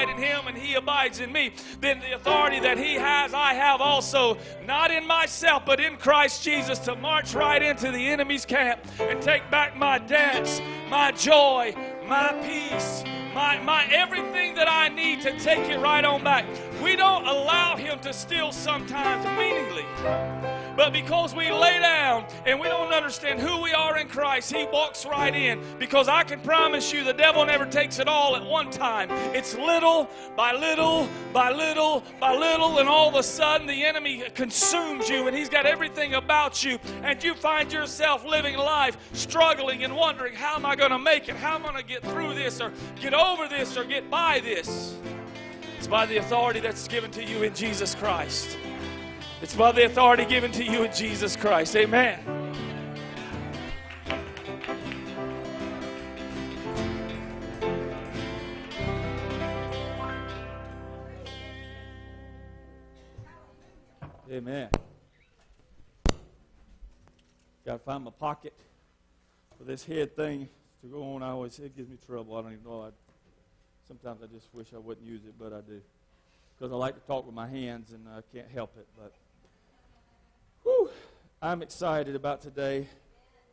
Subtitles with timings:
[0.00, 3.54] abide in him and he abides in me, then the authority that he has, I
[3.54, 8.44] have also, not in myself, but in Christ Jesus, to march right into the enemy's
[8.44, 11.74] camp and take back my debts, my joy,
[12.06, 16.46] my peace, my, my everything that I need to take it right on back.
[16.82, 20.59] We don't allow him to steal sometimes meaningly.
[20.80, 24.64] But because we lay down and we don't understand who we are in Christ, He
[24.64, 25.60] walks right in.
[25.78, 29.10] Because I can promise you the devil never takes it all at one time.
[29.34, 30.08] It's little
[30.38, 35.28] by little by little by little, and all of a sudden the enemy consumes you
[35.28, 36.78] and he's got everything about you.
[37.02, 41.28] And you find yourself living life struggling and wondering, how am I going to make
[41.28, 41.36] it?
[41.36, 44.40] How am I going to get through this or get over this or get by
[44.40, 44.96] this?
[45.76, 48.56] It's by the authority that's given to you in Jesus Christ.
[49.42, 51.74] It's by the authority given to you in Jesus Christ.
[51.74, 52.20] Amen.
[64.30, 64.68] Amen.
[67.64, 68.52] Got to find my pocket
[69.56, 70.50] for this head thing
[70.82, 71.22] to go on.
[71.22, 72.36] I always it gives me trouble.
[72.36, 72.82] I don't even know.
[72.82, 72.90] I,
[73.88, 75.80] sometimes I just wish I wouldn't use it, but I do
[76.58, 78.86] because I like to talk with my hands and I can't help it.
[78.98, 79.14] But
[80.62, 80.90] Whew,
[81.40, 82.86] I'm excited about today.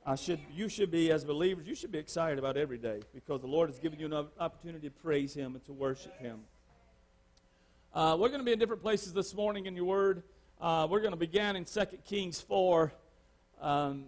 [0.06, 3.42] I should, you should be, as believers, you should be excited about every day because
[3.42, 6.42] the Lord has given you an opportunity to praise Him and to worship Him.
[7.94, 10.24] Uh, we're going to be in different places this morning in your Word.
[10.60, 12.92] Uh, we're going to begin in 2 Kings 4,
[13.62, 14.06] um,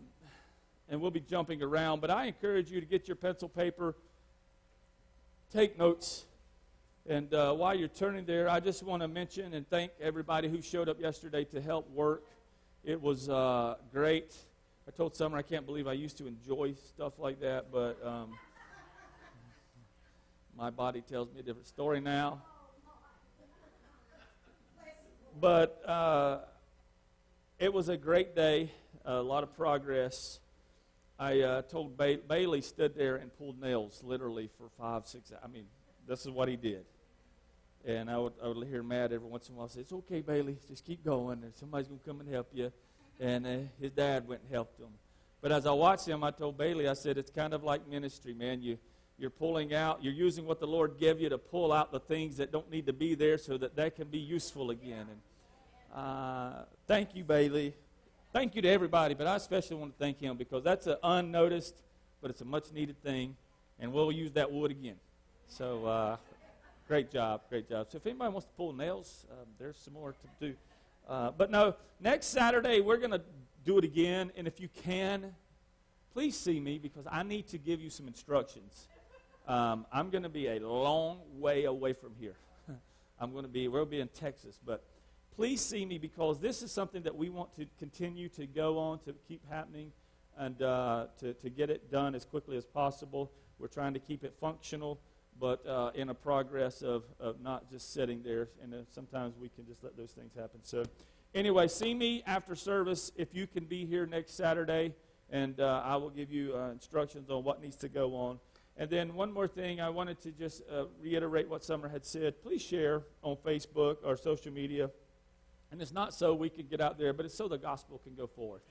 [0.89, 2.01] and we'll be jumping around.
[2.01, 3.95] But I encourage you to get your pencil paper,
[5.53, 6.25] take notes,
[7.07, 10.61] and uh, while you're turning there, I just want to mention and thank everybody who
[10.61, 12.23] showed up yesterday to help work.
[12.83, 14.35] It was uh, great.
[14.87, 18.39] I told Summer I can't believe I used to enjoy stuff like that, but um,
[20.57, 22.41] my body tells me a different story now.
[25.39, 26.39] But uh,
[27.59, 28.71] it was a great day,
[29.05, 30.39] a lot of progress.
[31.19, 35.33] I uh, told ba- Bailey stood there and pulled nails literally for five, six.
[35.43, 35.65] I mean,
[36.07, 36.85] this is what he did.
[37.89, 40.21] And I would, I would hear Matt every once in a while say, It's okay,
[40.21, 42.71] Bailey, just keep going, and somebody's going to come and help you.
[43.19, 44.89] And uh, his dad went and helped him.
[45.41, 48.35] But as I watched him, I told Bailey, I said, It's kind of like ministry,
[48.35, 48.61] man.
[48.61, 48.77] You,
[49.17, 52.37] you're pulling out, you're using what the Lord gave you to pull out the things
[52.37, 55.07] that don't need to be there so that that can be useful again.
[55.09, 56.51] And uh,
[56.85, 57.73] thank you, Bailey.
[58.31, 61.81] Thank you to everybody, but I especially want to thank him because that's an unnoticed,
[62.21, 63.35] but it's a much needed thing,
[63.79, 64.97] and we'll use that wood again.
[65.47, 66.17] So, uh,
[66.89, 67.85] Great job, great job.
[67.91, 70.55] So if anybody wants to pull nails, um, there's some more to do.
[71.07, 73.21] Uh, but no, next Saturday we're going to
[73.63, 74.31] do it again.
[74.35, 75.35] And if you can,
[76.13, 78.87] please see me because I need to give you some instructions.
[79.47, 82.33] Um, I'm going to be a long way away from here.
[83.19, 84.59] I'm going to be, we'll be in Texas.
[84.65, 84.83] But
[85.35, 88.97] please see me because this is something that we want to continue to go on,
[89.01, 89.91] to keep happening,
[90.39, 93.31] and uh, to, to get it done as quickly as possible.
[93.59, 94.99] We're trying to keep it functional
[95.39, 98.49] but uh, in a progress of, of not just sitting there.
[98.61, 100.59] And uh, sometimes we can just let those things happen.
[100.63, 100.83] So,
[101.33, 104.93] anyway, see me after service if you can be here next Saturday,
[105.29, 108.39] and uh, I will give you uh, instructions on what needs to go on.
[108.77, 112.41] And then one more thing, I wanted to just uh, reiterate what Summer had said.
[112.41, 114.89] Please share on Facebook or social media.
[115.71, 118.15] And it's not so we can get out there, but it's so the gospel can
[118.15, 118.61] go forth.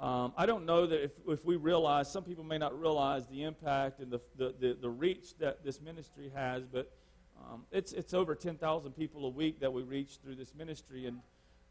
[0.00, 3.44] Um, I don't know that if, if we realize, some people may not realize the
[3.44, 6.92] impact and the, the, the, the reach that this ministry has, but
[7.38, 11.06] um, it's, it's over 10,000 people a week that we reach through this ministry.
[11.06, 11.20] And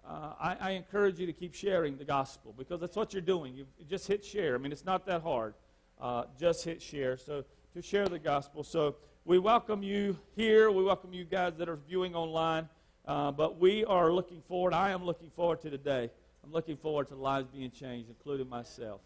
[0.07, 3.55] uh, I, I, encourage you to keep sharing the gospel because that's what you're doing.
[3.55, 4.55] You, just hit share.
[4.55, 5.53] I mean, it's not that hard.
[5.99, 7.17] Uh, just hit share.
[7.17, 7.43] So
[7.73, 8.63] to share the gospel.
[8.63, 10.71] So we welcome you here.
[10.71, 12.69] We welcome you guys that are viewing online.
[13.05, 14.73] Uh, but we are looking forward.
[14.73, 16.09] I am looking forward to today.
[16.45, 19.01] I'm looking forward to lives being changed, including myself.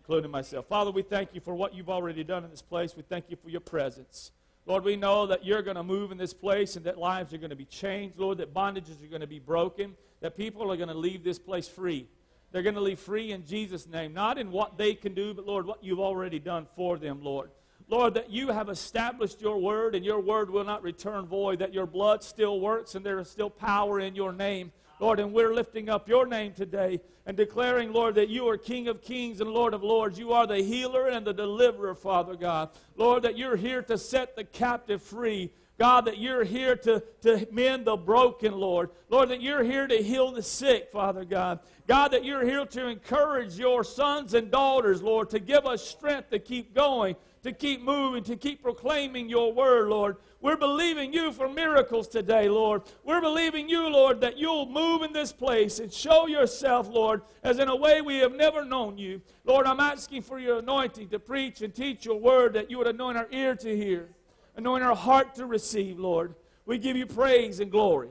[0.00, 0.66] Including myself.
[0.66, 2.96] Father, we thank you for what you've already done in this place.
[2.96, 4.32] We thank you for your presence.
[4.64, 7.38] Lord, we know that you're going to move in this place and that lives are
[7.38, 10.76] going to be changed, Lord, that bondages are going to be broken, that people are
[10.76, 12.08] going to leave this place free.
[12.50, 15.46] They're going to leave free in Jesus' name, not in what they can do, but
[15.46, 17.50] Lord, what you've already done for them, Lord.
[17.88, 21.74] Lord, that you have established your word and your word will not return void, that
[21.74, 24.72] your blood still works and there is still power in your name.
[25.00, 28.86] Lord, and we're lifting up your name today and declaring, Lord, that you are King
[28.86, 30.18] of kings and Lord of lords.
[30.18, 32.68] You are the healer and the deliverer, Father God.
[32.96, 35.52] Lord, that you're here to set the captive free.
[35.78, 38.90] God, that you're here to, to mend the broken, Lord.
[39.08, 41.60] Lord, that you're here to heal the sick, Father God.
[41.86, 46.28] God, that you're here to encourage your sons and daughters, Lord, to give us strength
[46.30, 50.16] to keep going, to keep moving, to keep proclaiming your word, Lord.
[50.40, 52.82] We're believing you for miracles today, Lord.
[53.04, 57.58] We're believing you, Lord, that you'll move in this place and show yourself, Lord, as
[57.58, 59.20] in a way we have never known you.
[59.44, 62.86] Lord, I'm asking for your anointing to preach and teach your word, that you would
[62.86, 64.08] anoint our ear to hear,
[64.56, 66.34] anoint our heart to receive, Lord.
[66.66, 68.10] We give you praise and glory.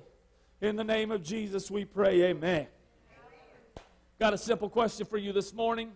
[0.61, 2.67] In the name of Jesus, we pray, amen.
[4.19, 5.93] Got a simple question for you this morning.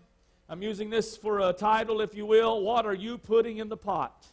[0.53, 2.61] I'm using this for a title, if you will.
[2.61, 4.27] What are you putting in the pot?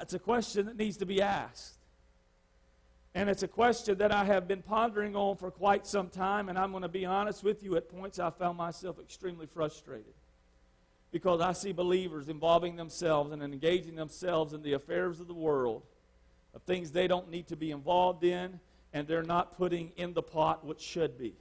[0.00, 1.78] It's a question that needs to be asked.
[3.14, 6.58] And it's a question that I have been pondering on for quite some time, and
[6.58, 7.76] I'm going to be honest with you.
[7.76, 10.14] At points, I found myself extremely frustrated
[11.12, 15.84] because I see believers involving themselves and engaging themselves in the affairs of the world,
[16.56, 18.58] of things they don't need to be involved in,
[18.92, 21.36] and they're not putting in the pot what should be.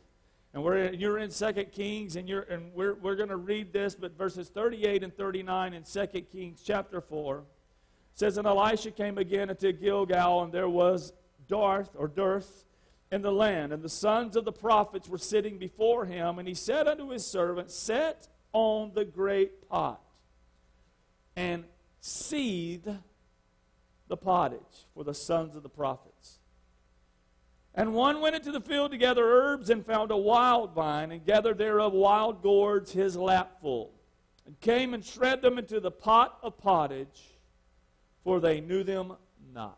[0.56, 3.94] And we're, you're in 2 Kings, and, you're, and we're, we're going to read this,
[3.94, 7.44] but verses 38 and 39 in 2 Kings chapter 4
[8.14, 11.12] says, And Elisha came again into Gilgal, and there was
[11.50, 12.64] dearth or dearth
[13.12, 16.54] in the land, and the sons of the prophets were sitting before him, and he
[16.54, 20.00] said unto his servant, Set on the great pot
[21.36, 21.66] and
[22.00, 22.88] seethe
[24.08, 26.15] the pottage for the sons of the prophets.
[27.76, 31.26] And one went into the field to gather herbs and found a wild vine and
[31.26, 33.92] gathered thereof wild gourds his lapful
[34.46, 37.36] and came and shred them into the pot of pottage
[38.24, 39.14] for they knew them
[39.54, 39.78] not.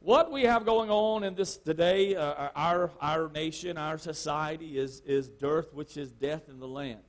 [0.00, 5.00] What we have going on in this today, uh, our, our nation, our society, is,
[5.04, 7.00] is dearth, which is death in the land.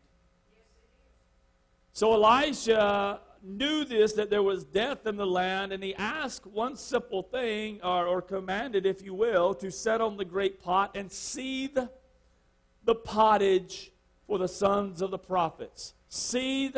[1.94, 6.76] So Elisha knew this, that there was death in the land, and he asked one
[6.76, 11.12] simple thing, or, or commanded, if you will, to set on the great pot and
[11.12, 11.78] seethe
[12.84, 13.92] the pottage
[14.28, 15.94] for the sons of the prophets.
[16.08, 16.78] Seethe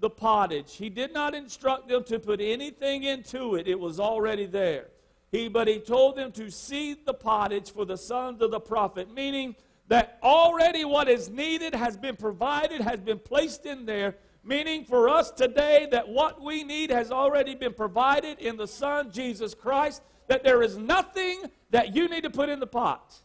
[0.00, 0.76] the pottage.
[0.76, 4.88] He did not instruct them to put anything into it, it was already there.
[5.32, 9.12] He, but he told them to seethe the pottage for the sons of the prophet,
[9.12, 9.56] meaning
[9.88, 15.08] that already what is needed has been provided, has been placed in there, meaning for
[15.08, 20.02] us today that what we need has already been provided in the Son, Jesus Christ,
[20.28, 23.20] that there is nothing that you need to put in the pot.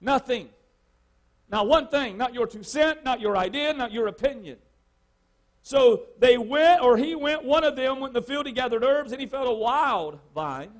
[0.00, 0.48] Nothing.
[1.50, 4.58] Now, one thing, not your two cent, not your idea, not your opinion.
[5.62, 8.82] So they went, or he went, one of them went in the field, he gathered
[8.82, 10.70] herbs, and he found a wild vine.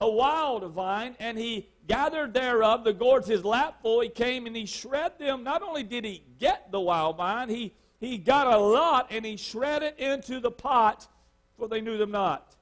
[0.00, 4.00] A wild vine, and he gathered thereof the gourds his lapful.
[4.00, 5.42] He came and he shred them.
[5.42, 9.36] Not only did he get the wild vine, he, he got a lot and he
[9.36, 11.08] shred it into the pot,
[11.56, 12.54] for they knew them not.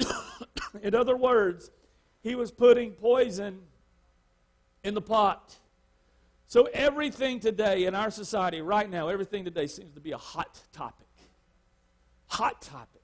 [0.82, 1.70] in other words,
[2.22, 3.60] he was putting poison
[4.82, 5.54] in the pot.
[6.46, 10.60] So, everything today in our society, right now, everything today seems to be a hot
[10.72, 11.06] topic.
[12.26, 13.00] Hot topic.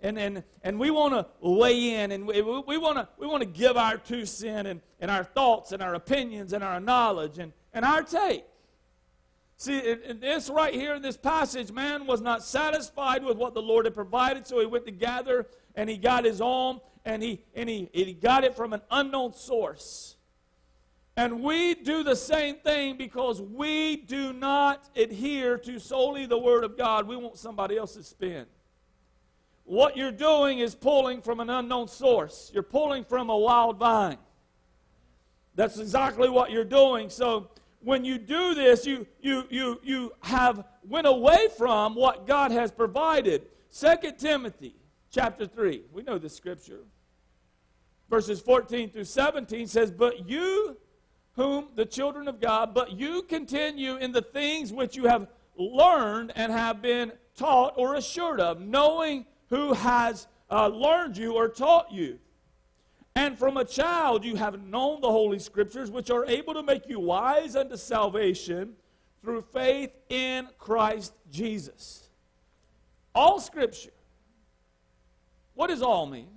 [0.00, 3.76] And, and, and we want to weigh in and we, want to we wanna give
[3.76, 7.84] our two cents and, and our thoughts and our opinions and our knowledge and, and
[7.84, 8.44] our take.
[9.60, 9.80] See,
[10.20, 13.94] this right here in this passage, man was not satisfied with what the Lord had
[13.94, 17.90] provided, so he went to gather and he got his own and he, and he,
[17.92, 20.14] he got it from an unknown source.
[21.16, 26.62] And we do the same thing because we do not adhere to solely the Word
[26.62, 27.08] of God.
[27.08, 28.46] We want somebody else's spin.
[29.64, 34.18] What you're doing is pulling from an unknown source, you're pulling from a wild vine.
[35.56, 37.10] That's exactly what you're doing.
[37.10, 42.50] So when you do this, you, you, you, you have went away from what God
[42.50, 43.46] has provided.
[43.70, 44.74] Second Timothy
[45.10, 45.82] chapter 3.
[45.92, 46.80] We know the scripture.
[48.10, 50.76] Verses 14 through 17 says, But you
[51.32, 56.32] whom the children of God, but you continue in the things which you have learned
[56.34, 61.92] and have been taught or assured of, knowing who has uh, learned you or taught
[61.92, 62.18] you.
[63.18, 66.88] And from a child you have known the Holy Scriptures, which are able to make
[66.88, 68.74] you wise unto salvation
[69.22, 72.10] through faith in Christ Jesus.
[73.16, 73.90] All Scripture.
[75.54, 76.28] What does all mean?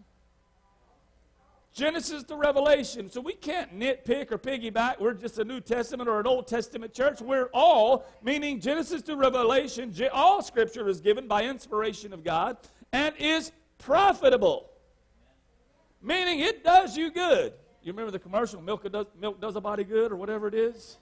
[1.71, 3.11] Genesis to Revelation.
[3.11, 4.99] So we can't nitpick or piggyback.
[4.99, 7.21] We're just a New Testament or an Old Testament church.
[7.21, 12.57] We're all, meaning Genesis to Revelation, all Scripture is given by inspiration of God
[12.91, 14.70] and is profitable.
[16.01, 17.53] Meaning it does you good.
[17.83, 20.97] You remember the commercial, milk does, milk does a body good or whatever it is?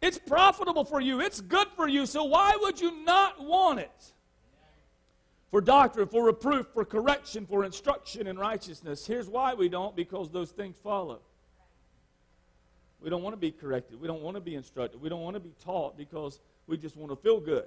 [0.00, 1.20] It's profitable for you.
[1.20, 2.06] It's good for you.
[2.06, 4.12] So why would you not want it?
[5.52, 9.06] for doctrine, for reproof, for correction, for instruction in righteousness.
[9.06, 11.20] Here's why we don't because those things follow.
[13.02, 14.00] We don't want to be corrected.
[14.00, 15.00] We don't want to be instructed.
[15.02, 17.66] We don't want to be taught because we just want to feel good.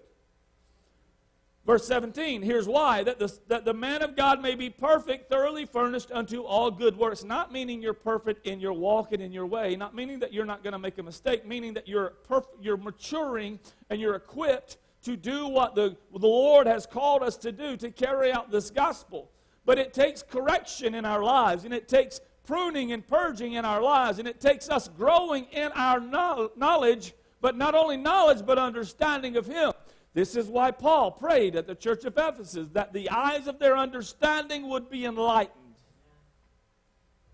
[1.65, 5.65] Verse 17, here's why that the, that the man of God may be perfect, thoroughly
[5.65, 7.24] furnished unto all good works.
[7.24, 10.45] Not meaning you're perfect in your walk and in your way, not meaning that you're
[10.45, 14.77] not going to make a mistake, meaning that you're, perf- you're maturing and you're equipped
[15.05, 18.69] to do what the, the Lord has called us to do to carry out this
[18.69, 19.31] gospel.
[19.65, 23.81] But it takes correction in our lives, and it takes pruning and purging in our
[23.81, 29.36] lives, and it takes us growing in our knowledge, but not only knowledge, but understanding
[29.36, 29.72] of Him.
[30.15, 33.75] This is why Paul prayed at the church of Ephesus that the eyes of their
[33.75, 35.75] understanding would be enlightened.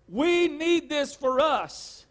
[0.08, 2.06] We need this for us.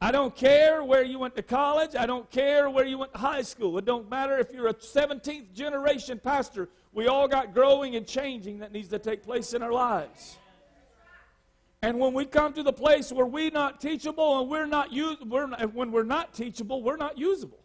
[0.00, 1.96] I don't care where you went to college.
[1.96, 3.76] I don't care where you went to high school.
[3.78, 6.68] It don't matter if you're a 17th generation pastor.
[6.92, 10.38] We all got growing and changing that needs to take place in our lives.
[11.82, 15.48] And when we come to the place where we're not teachable and we're not we're
[15.48, 17.58] not, when we're not teachable, we're not usable.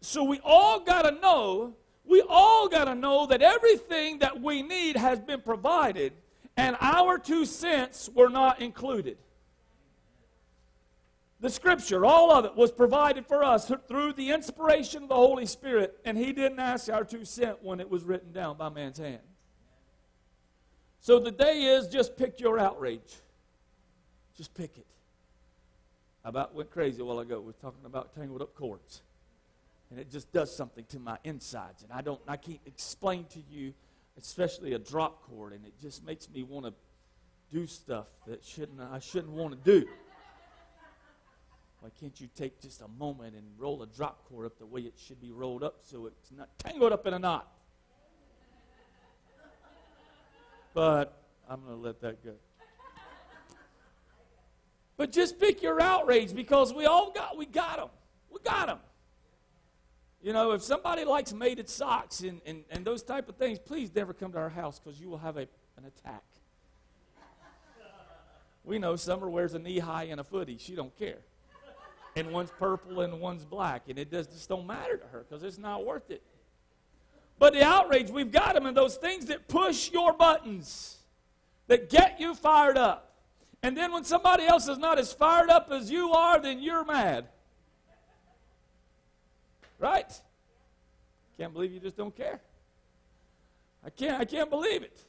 [0.00, 1.74] So we all got to know,
[2.04, 6.12] we all got to know that everything that we need has been provided,
[6.56, 9.18] and our two cents were not included.
[11.40, 15.44] The scripture, all of it, was provided for us through the inspiration of the Holy
[15.44, 18.98] Spirit, and He didn't ask our two cents when it was written down by man's
[18.98, 19.20] hand.
[21.00, 23.16] So the day is just pick your outrage.
[24.36, 24.86] Just pick it.
[26.24, 27.40] I about went crazy a while ago.
[27.40, 29.02] We are talking about tangled up cords
[29.90, 31.82] and it just does something to my insides.
[31.82, 33.74] And i don't i can't explain to you
[34.18, 36.72] especially a drop cord and it just makes me want to
[37.52, 39.86] do stuff that shouldn't i shouldn't want to do.
[41.80, 44.80] Why can't you take just a moment and roll a drop cord up the way
[44.80, 47.46] it should be rolled up so it's not tangled up in a knot?
[50.74, 52.32] But i'm going to let that go.
[54.96, 57.88] But just pick your outrage because we all got we got them
[58.30, 58.78] we got them
[60.26, 63.94] you know, if somebody likes mated socks and, and, and those type of things, please
[63.94, 66.24] never come to our house because you will have a, an attack.
[68.64, 70.58] We know Summer wears a knee high and a footie.
[70.58, 71.18] She don't care.
[72.16, 73.82] And one's purple and one's black.
[73.88, 76.24] And it does, just don't matter to her because it's not worth it.
[77.38, 80.96] But the outrage, we've got them and those things that push your buttons,
[81.68, 83.12] that get you fired up.
[83.62, 86.84] And then when somebody else is not as fired up as you are, then you're
[86.84, 87.28] mad.
[89.78, 90.12] Right?
[91.38, 92.40] Can't believe you just don't care.
[93.84, 95.04] I can't, I can't believe it.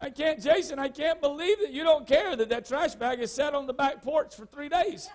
[0.00, 3.32] I can't, Jason, I can't believe that you don't care that that trash bag is
[3.32, 5.08] set on the back porch for three days.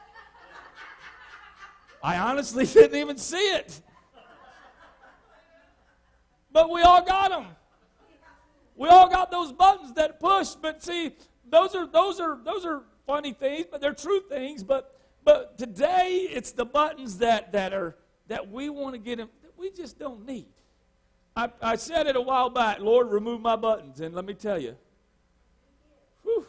[2.03, 3.81] I honestly didn't even see it.
[6.51, 7.45] But we all got them.
[8.75, 11.11] We all got those buttons that push, but see,
[11.49, 14.63] those are those are those are funny things, but they're true things.
[14.63, 17.95] But but today it's the buttons that that are
[18.31, 20.47] that we want to get him, that we just don't need.
[21.35, 23.99] I, I said it a while back, Lord, remove my buttons.
[23.99, 24.77] And let me tell you,
[26.23, 26.45] whew,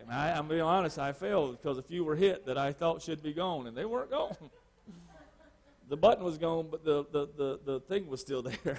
[0.00, 3.02] and I, I'm being honest, I failed because a few were hit that I thought
[3.02, 4.36] should be gone, and they weren't gone.
[5.88, 8.78] the button was gone, but the, the, the, the thing was still there.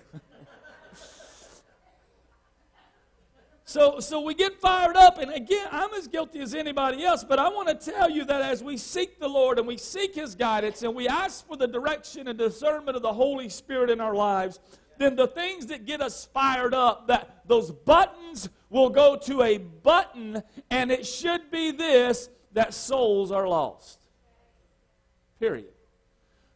[3.72, 7.40] So, so we get fired up, and again, I'm as guilty as anybody else, but
[7.40, 10.36] I want to tell you that as we seek the Lord and we seek His
[10.36, 14.13] guidance and we ask for the direction and discernment of the Holy Spirit in our
[14.13, 14.60] lives,
[14.98, 19.58] then the things that get us fired up, that those buttons will go to a
[19.58, 24.01] button, and it should be this that souls are lost.
[25.40, 25.72] Period.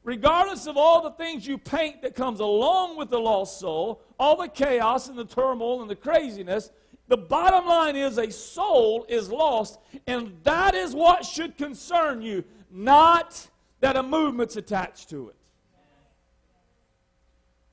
[0.03, 4.36] Regardless of all the things you paint that comes along with the lost soul, all
[4.36, 6.72] the chaos and the turmoil and the craziness,
[7.07, 12.43] the bottom line is a soul is lost, and that is what should concern you,
[12.71, 13.47] not
[13.79, 15.35] that a movement's attached to it.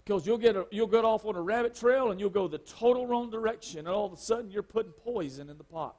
[0.05, 2.59] Because you'll get, a, you'll get off on a rabbit trail and you'll go the
[2.59, 5.97] total wrong direction, and all of a sudden you're putting poison in the pot.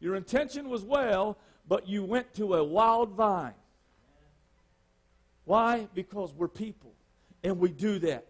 [0.00, 1.36] Your intention was well,
[1.68, 3.52] but you went to a wild vine.
[5.44, 5.86] Why?
[5.94, 6.92] Because we're people,
[7.44, 8.26] and we do that.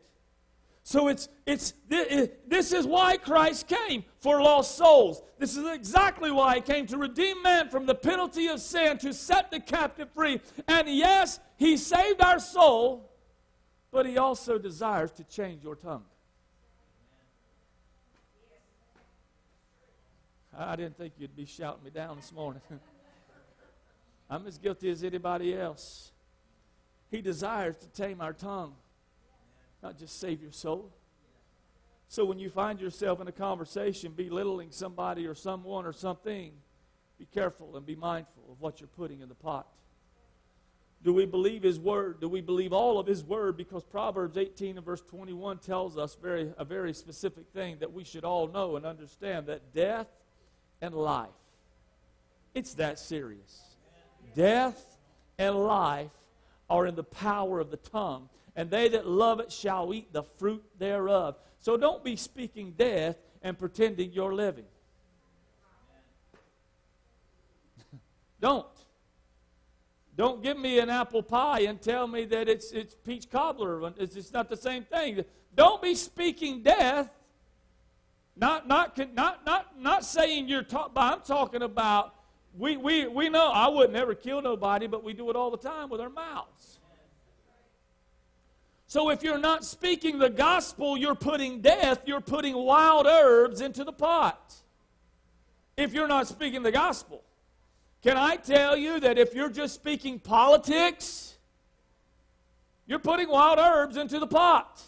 [0.83, 5.23] So it's, it's, this is why Christ came for lost souls.
[5.39, 9.13] This is exactly why he came to redeem man from the penalty of sin, to
[9.13, 10.41] set the captive free.
[10.67, 13.11] And yes, he saved our soul,
[13.93, 16.05] but he also desires to change your tongue.
[20.57, 22.63] I didn't think you'd be shouting me down this morning.
[24.31, 26.13] I'm as guilty as anybody else.
[27.11, 28.75] He desires to tame our tongue
[29.83, 30.93] not just save your soul.
[32.09, 36.53] So when you find yourself in a conversation belittling somebody or someone or something,
[37.21, 39.67] Be careful and be mindful of what you're putting in the pot.
[41.03, 42.19] Do we believe His Word?
[42.19, 43.59] Do we believe all of His Word?
[43.59, 48.05] Because Proverbs 18 and verse 21 tells us very, a very specific thing that we
[48.05, 50.07] should all know and understand that death
[50.81, 51.29] and life,
[52.55, 53.77] it's that serious.
[54.35, 54.97] Death
[55.39, 56.11] and life
[56.71, 60.23] are in the power of the tongue, and they that love it shall eat the
[60.23, 61.37] fruit thereof.
[61.59, 64.65] So don't be speaking death and pretending you're living.
[68.41, 68.67] don't.
[70.17, 73.93] Don't give me an apple pie and tell me that it's, it's peach cobbler.
[73.97, 75.25] It's, it's not the same thing.
[75.55, 77.09] Don't be speaking death.
[78.37, 82.15] Not, not, not, not, not saying you're talking, I'm talking about,
[82.57, 85.57] we, we, we know I would never kill nobody, but we do it all the
[85.57, 86.80] time with our mouths.
[88.91, 93.85] So if you're not speaking the gospel, you're putting death, you're putting wild herbs into
[93.85, 94.53] the pot.
[95.77, 97.23] If you're not speaking the gospel.
[98.03, 101.37] Can I tell you that if you're just speaking politics,
[102.89, 104.83] you're putting wild herbs into the pot?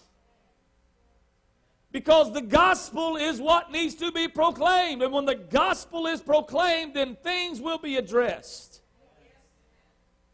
[1.93, 5.03] Because the gospel is what needs to be proclaimed.
[5.03, 8.81] And when the gospel is proclaimed, then things will be addressed.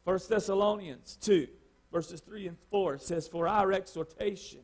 [0.04, 1.48] 1 Thessalonians 2,
[1.92, 4.60] verses 3 and 4 says, For our exhortation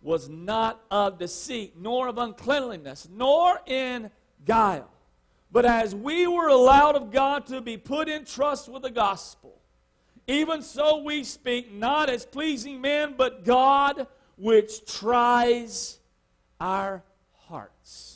[0.00, 4.10] was not of deceit, nor of uncleanliness, nor in
[4.44, 4.92] guile
[5.52, 9.60] but as we were allowed of God to be put in trust with the gospel,
[10.26, 14.06] even so we speak not as pleasing men, but God
[14.38, 15.98] which tries
[16.58, 17.02] our
[17.48, 18.11] hearts.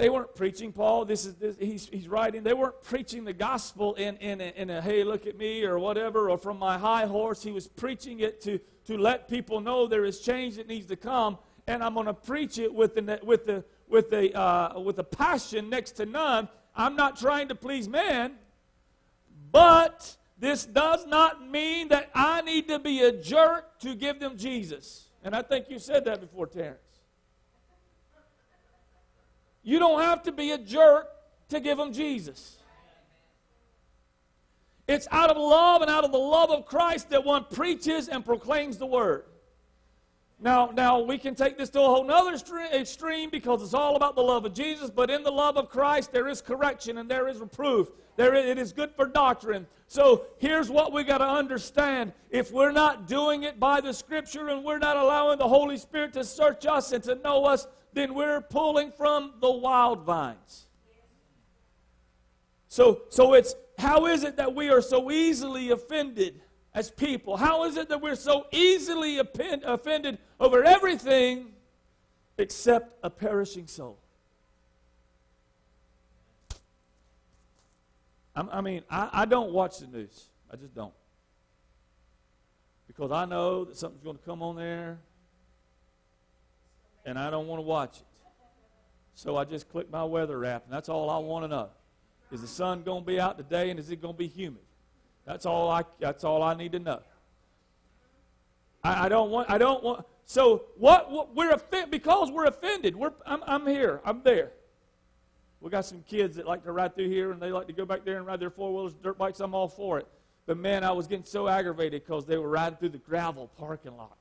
[0.00, 1.04] They weren't preaching, Paul.
[1.04, 2.42] This is this, he's, he's writing.
[2.42, 5.78] They weren't preaching the gospel in, in, a, in a hey, look at me or
[5.78, 7.42] whatever, or from my high horse.
[7.42, 10.96] He was preaching it to, to let people know there is change that needs to
[10.96, 14.98] come, and I'm going to preach it with the, with the with a, uh, with
[15.00, 16.48] a passion next to none.
[16.74, 18.36] I'm not trying to please men,
[19.52, 24.38] but this does not mean that I need to be a jerk to give them
[24.38, 25.10] Jesus.
[25.22, 26.89] And I think you said that before, Terrence.
[29.62, 31.08] You don't have to be a jerk
[31.48, 32.56] to give them Jesus.
[34.88, 38.24] It's out of love and out of the love of Christ that one preaches and
[38.24, 39.24] proclaims the word.
[40.42, 42.34] Now, now we can take this to a whole nother
[42.72, 44.88] extreme because it's all about the love of Jesus.
[44.88, 47.90] But in the love of Christ, there is correction and there is reproof.
[48.16, 49.66] There, it is good for doctrine.
[49.86, 54.48] So here's what we got to understand: if we're not doing it by the Scripture
[54.48, 58.14] and we're not allowing the Holy Spirit to search us and to know us, then
[58.14, 60.66] we're pulling from the wild vines.
[62.68, 66.40] So, so it's how is it that we are so easily offended?
[66.74, 67.36] as people?
[67.36, 71.52] How is it that we're so easily offended over everything
[72.38, 73.98] except a perishing soul?
[78.34, 80.28] I mean, I, I don't watch the news.
[80.50, 80.94] I just don't.
[82.86, 84.98] Because I know that something's going to come on there,
[87.10, 88.04] and I don't want to watch it.
[89.14, 91.68] So I just click my weather app, and that's all I want to know.
[92.32, 94.62] Is the sun going to be out today, and is it going to be humid?
[95.26, 97.00] That's all I, that's all I need to know.
[98.82, 102.96] I, I don't want, I don't want, so what, what we're offended, because we're offended,
[102.96, 104.52] we're, I'm, I'm here, I'm there.
[105.60, 107.84] We got some kids that like to ride through here and they like to go
[107.84, 109.40] back there and ride their four wheelers, dirt bikes.
[109.40, 110.06] I'm all for it.
[110.46, 113.96] But man, I was getting so aggravated because they were riding through the gravel parking
[113.96, 114.16] lot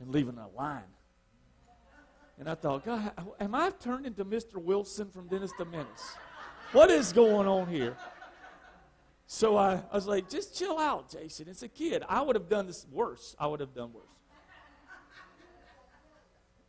[0.00, 0.82] and leaving a line.
[2.38, 4.56] And I thought, God, am I turned into Mr.
[4.56, 6.16] Wilson from Dennis the Menace?
[6.72, 7.96] What is going on here?
[9.26, 11.48] So I, I was like, just chill out, Jason.
[11.48, 12.02] It's a kid.
[12.08, 13.36] I would have done this worse.
[13.38, 14.04] I would have done worse.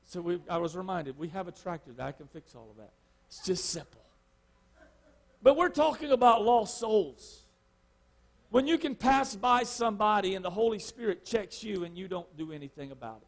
[0.06, 2.78] So we, I was reminded we have a tractor that I can fix all of
[2.78, 2.94] that.
[3.28, 4.02] It's just simple.
[5.42, 7.42] But we're talking about lost souls.
[8.50, 12.38] When you can pass by somebody and the Holy Spirit checks you and you don't
[12.38, 13.28] do anything about it.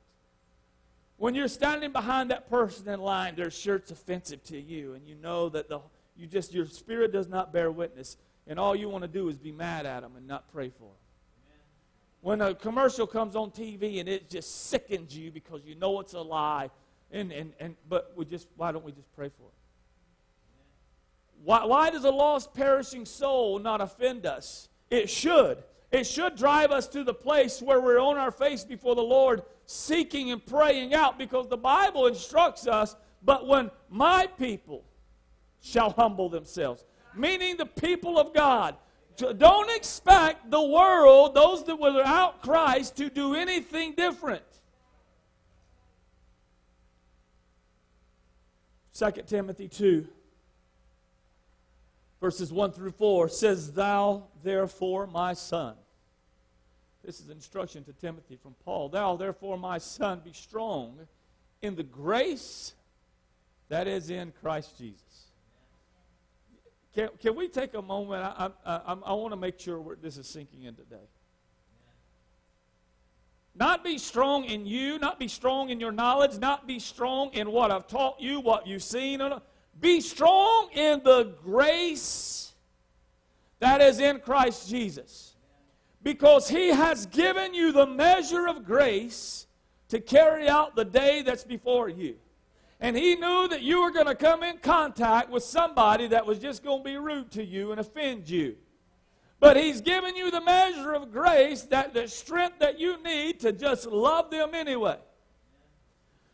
[1.17, 5.15] When you're standing behind that person in line, their shirt's offensive to you, and you
[5.15, 5.79] know that the,
[6.15, 9.37] you just your spirit does not bear witness and all you want to do is
[9.37, 10.91] be mad at them and not pray for them.
[12.21, 16.13] When a commercial comes on TV and it just sickens you because you know it's
[16.13, 16.69] a lie,
[17.11, 19.53] and, and, and but we just why don't we just pray for it?
[21.43, 24.69] Why, why does a lost, perishing soul not offend us?
[24.89, 25.63] It should.
[25.91, 29.43] It should drive us to the place where we're on our face before the Lord,
[29.67, 32.95] seeking and praying out, because the Bible instructs us.
[33.21, 34.83] But when my people
[35.61, 38.75] shall humble themselves, meaning the people of God.
[39.37, 44.43] Don't expect the world, those that were without Christ, to do anything different.
[48.93, 50.07] 2 Timothy 2,
[52.21, 55.75] verses 1 through 4 says, Thou therefore, my son.
[57.07, 58.89] This is instruction to Timothy from Paul.
[58.89, 61.07] Thou therefore, my son, be strong
[61.61, 62.73] in the grace
[63.69, 65.27] that is in Christ Jesus.
[66.93, 68.23] Can, can we take a moment?
[68.25, 71.07] I, I, I, I want to make sure this is sinking in today.
[73.55, 77.53] Not be strong in you, not be strong in your knowledge, not be strong in
[77.53, 79.21] what I've taught you, what you've seen.
[79.79, 82.51] Be strong in the grace
[83.59, 85.36] that is in Christ Jesus.
[86.07, 89.45] Because He has given you the measure of grace
[89.89, 92.15] to carry out the day that's before you.
[92.79, 96.39] And He knew that you were going to come in contact with somebody that was
[96.39, 98.55] just going to be rude to you and offend you.
[99.41, 103.51] But He's given you the measure of grace, that the strength that you need to
[103.51, 104.99] just love them anyway.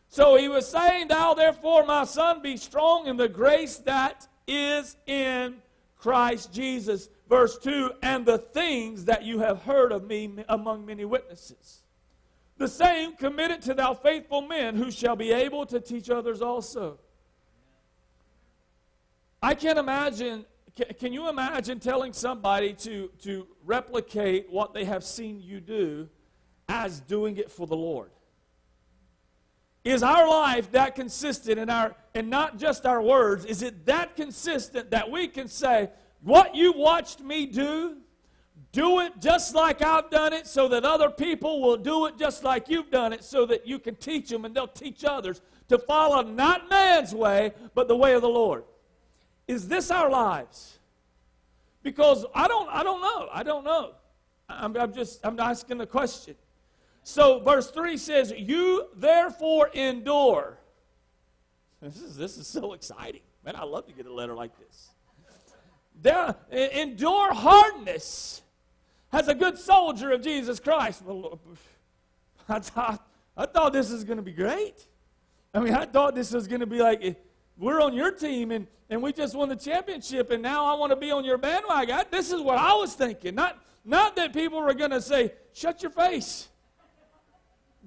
[0.08, 4.96] So He was saying, Thou therefore, my son, be strong in the grace that is
[5.08, 5.56] in
[5.98, 7.08] Christ Jesus.
[7.28, 11.82] Verse 2 And the things that you have heard of me among many witnesses.
[12.56, 16.98] The same committed to thou faithful men who shall be able to teach others also.
[19.42, 20.46] I can't imagine
[20.98, 26.08] can you imagine telling somebody to, to replicate what they have seen you do
[26.68, 28.10] as doing it for the Lord?
[29.84, 33.44] Is our life that consistent in our and not just our words?
[33.44, 35.90] Is it that consistent that we can say,
[36.24, 37.98] what you watched me do,
[38.72, 42.42] do it just like I've done it so that other people will do it just
[42.42, 45.78] like you've done it so that you can teach them and they'll teach others to
[45.78, 48.64] follow not man's way, but the way of the Lord.
[49.46, 50.78] Is this our lives?
[51.82, 53.28] Because I don't, I don't know.
[53.30, 53.92] I don't know.
[54.48, 56.34] I'm, I'm just, I'm asking the question.
[57.02, 60.58] So verse 3 says, You therefore endure.
[61.82, 63.20] This is, this is so exciting.
[63.44, 64.93] Man, I love to get a letter like this.
[66.04, 68.42] There, endure hardness
[69.10, 71.02] as a good soldier of Jesus Christ.
[71.02, 71.40] Well,
[72.46, 74.86] I thought, I thought this was going to be great.
[75.54, 77.14] I mean, I thought this was going to be like, eh,
[77.56, 80.90] we're on your team and, and we just won the championship and now I want
[80.90, 82.02] to be on your bandwagon.
[82.10, 83.34] This is what I was thinking.
[83.34, 86.48] Not, not that people were going to say, shut your face.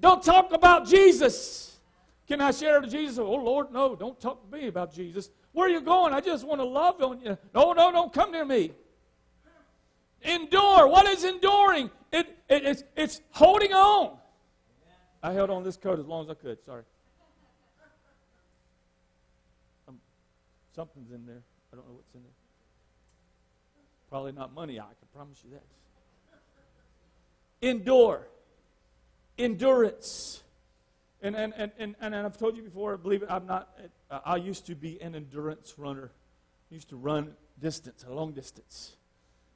[0.00, 1.78] Don't talk about Jesus.
[2.26, 3.20] Can I share to Jesus?
[3.20, 5.30] Oh, Lord, no, don't talk to me about Jesus.
[5.52, 6.12] Where are you going?
[6.12, 7.38] I just want to love on you.
[7.54, 8.72] No, no, don't come near me.
[10.22, 10.86] Endure.
[10.88, 11.90] What is enduring?
[12.12, 14.16] It, it, it's, it's holding on.
[15.22, 16.64] I held on this coat as long as I could.
[16.64, 16.84] Sorry.
[19.88, 19.98] Um,
[20.74, 21.42] something's in there.
[21.72, 22.32] I don't know what's in there.
[24.08, 25.62] Probably not money, I can promise you that.
[27.68, 28.26] Endure.
[29.36, 30.42] Endurance.
[31.20, 33.68] And, and, and, and, and I've told you before, believe it, I'm not,
[34.10, 36.10] I used to be an endurance runner.
[36.70, 38.96] I used to run distance, a long distance.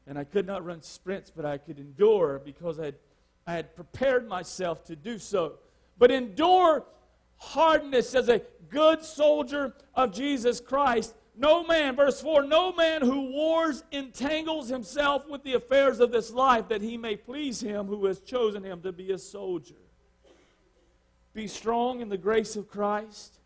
[0.06, 2.94] And I could not run sprints, but I could endure because I had,
[3.46, 5.54] I had prepared myself to do so.
[5.98, 6.84] But endure
[7.36, 11.14] hardness as a good soldier of Jesus Christ.
[11.36, 16.30] No man, verse 4, no man who wars entangles himself with the affairs of this
[16.30, 19.74] life that he may please him who has chosen him to be a soldier.
[21.32, 23.38] Be strong in the grace of Christ.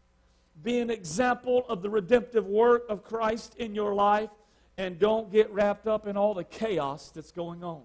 [0.62, 4.30] Be an example of the redemptive work of Christ in your life.
[4.78, 7.82] And don't get wrapped up in all the chaos that's going on.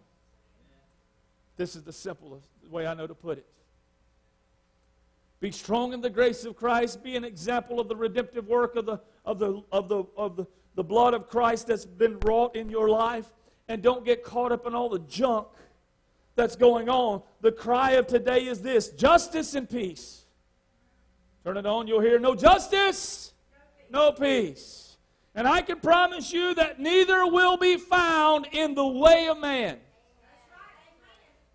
[1.58, 3.46] This is the simplest way I know to put it.
[5.40, 7.04] Be strong in the grace of Christ.
[7.04, 10.46] Be an example of the redemptive work of the, of the, of the, of the,
[10.76, 13.32] the blood of Christ that's been wrought in your life.
[13.68, 15.48] And don't get caught up in all the junk
[16.36, 17.24] that's going on.
[17.42, 20.21] The cry of today is this justice and peace.
[21.44, 23.34] Turn it on, you'll hear no justice,
[23.90, 24.98] no peace.
[25.34, 29.78] And I can promise you that neither will be found in the way of man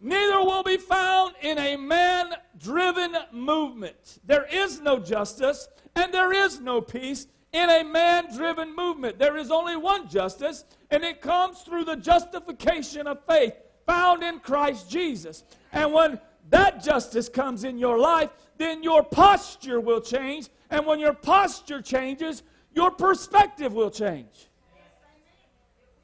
[0.00, 4.20] neither will be found in a man driven movement.
[4.24, 9.18] There is no justice and there is no peace in a man driven movement.
[9.18, 13.54] There is only one justice, and it comes through the justification of faith
[13.86, 15.42] found in Christ Jesus.
[15.72, 20.48] And when that justice comes in your life, then your posture will change.
[20.70, 22.42] And when your posture changes,
[22.74, 24.48] your perspective will change.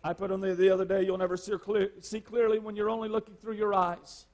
[0.05, 3.09] I put on the other day, you'll never see, clear, see clearly when you're only
[3.09, 4.26] looking through your eyes.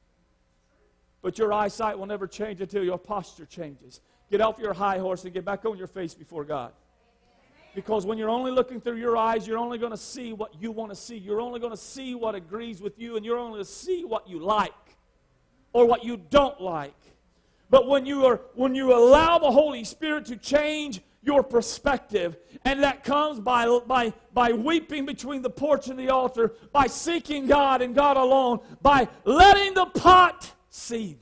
[1.20, 4.00] But your eyesight will never change until your posture changes.
[4.30, 6.72] Get off your high horse and get back on your face before God.
[7.74, 10.72] Because when you're only looking through your eyes, you're only going to see what you
[10.72, 11.18] want to see.
[11.18, 14.04] You're only going to see what agrees with you, and you're only going to see
[14.04, 14.72] what you like
[15.78, 16.94] or what you don't like.
[17.70, 22.36] But when you, are, when you allow the Holy Spirit to change your perspective.
[22.64, 27.46] And that comes by, by, by weeping between the porch and the altar, by seeking
[27.46, 31.18] God and God alone, by letting the pot seed.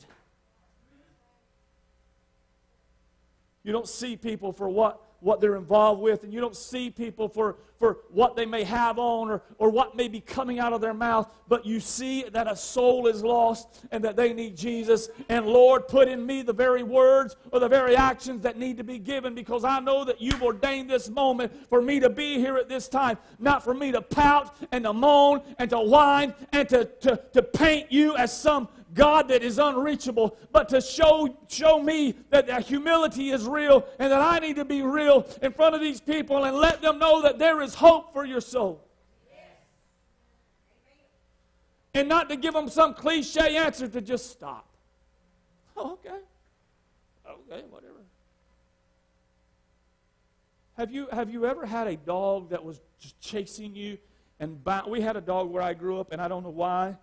[3.63, 7.29] You don't see people for what what they're involved with, and you don't see people
[7.29, 10.81] for, for what they may have on or, or what may be coming out of
[10.81, 15.09] their mouth, but you see that a soul is lost and that they need Jesus.
[15.29, 18.85] And Lord, put in me the very words or the very actions that need to
[18.85, 22.57] be given because I know that you've ordained this moment for me to be here
[22.57, 26.69] at this time, not for me to pout and to moan and to whine and
[26.69, 31.81] to, to, to paint you as some God that is unreachable, but to show, show
[31.81, 35.75] me that, that humility is real and that I need to be real in front
[35.75, 38.83] of these people and let them know that there is hope for your soul.
[41.95, 44.67] And not to give them some cliche answer to just stop.
[45.79, 46.17] Oh, okay.
[47.29, 48.01] Okay, whatever.
[50.79, 53.99] Have you, have you ever had a dog that was just chasing you?
[54.41, 54.91] And bound?
[54.91, 56.97] we had a dog where I grew up, and I don't know why.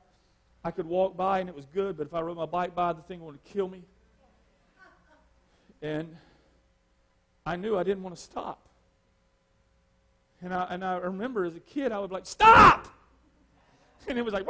[0.63, 2.93] I could walk by and it was good, but if I rode my bike by,
[2.93, 3.83] the thing wanted to kill me.
[5.81, 6.15] And
[7.45, 8.69] I knew I didn't want to stop.
[10.41, 12.87] And I, and I remember as a kid, I would be like, stop!
[14.07, 14.45] And it was like,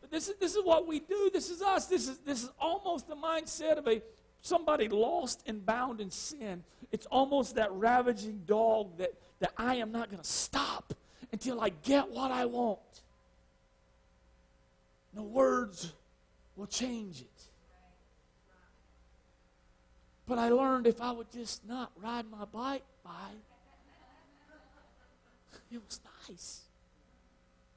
[0.00, 1.30] but this is, this is what we do.
[1.32, 1.86] This is us.
[1.86, 4.02] This is, this is almost the mindset of a
[4.40, 6.62] somebody lost and bound in sin.
[6.92, 10.94] It's almost that ravaging dog that, that I am not going to stop
[11.32, 12.78] until I get what I want.
[15.14, 15.92] No words
[16.56, 17.42] will change it.
[20.26, 23.30] But I learned if I would just not ride my bike by,
[25.70, 26.62] it was nice.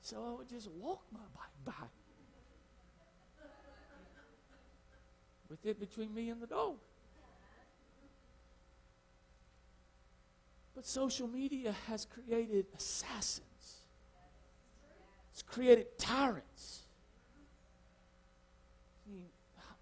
[0.02, 1.88] So I would just walk my bike by.
[5.50, 6.76] With it between me and the dog.
[10.76, 13.46] But social media has created assassins.
[15.32, 16.81] It's created tyrants.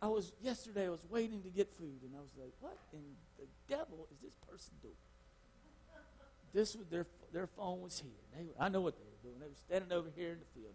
[0.02, 0.88] I was yesterday.
[0.88, 3.04] I was waiting to get food, and I was like, "What in
[3.38, 4.96] the devil is this person doing?"
[6.54, 8.12] This was their their phone was here.
[8.34, 9.40] They, I know what they were doing.
[9.40, 10.74] They were standing over here in the field.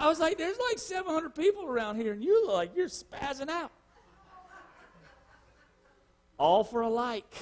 [0.00, 3.48] I was like, "There's like 700 people around here, and you look like you're spazzing
[3.48, 3.72] out."
[6.38, 7.34] All for a like,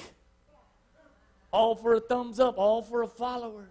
[1.51, 3.69] all for a thumbs up, all for a follower.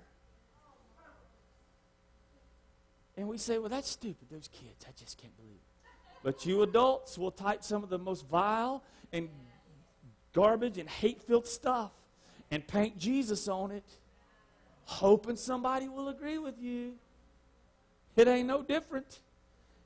[3.16, 4.29] And we say, well, that's stupid.
[4.31, 5.88] Those kids, I just can't believe it.
[6.22, 9.29] But you adults will type some of the most vile and
[10.33, 11.92] garbage and hate filled stuff
[12.50, 13.85] and paint Jesus on it,
[14.85, 16.94] hoping somebody will agree with you.
[18.16, 19.20] It ain't no different.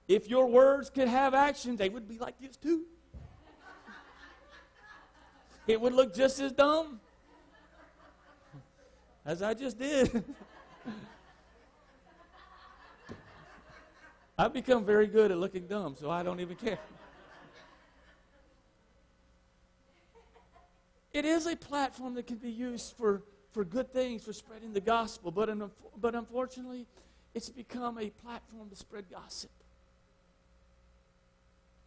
[0.08, 2.84] If your words could have actions, they would be like this too.
[5.66, 7.00] It would look just as dumb
[9.24, 10.24] as I just did.
[14.40, 16.78] I've become very good at looking dumb, so I don't even care.
[21.12, 23.22] It is a platform that can be used for,
[23.52, 25.50] for good things, for spreading the gospel, but,
[26.00, 26.86] but unfortunately,
[27.34, 29.50] it's become a platform to spread gossip,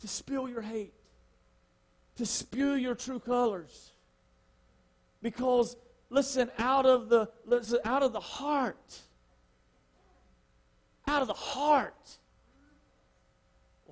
[0.02, 0.94] to spill your hate,
[2.18, 3.94] to spew your true colors.
[5.24, 5.76] Because,
[6.12, 9.00] listen, out of the, listen, out of the heart,
[11.08, 12.20] out of the heart,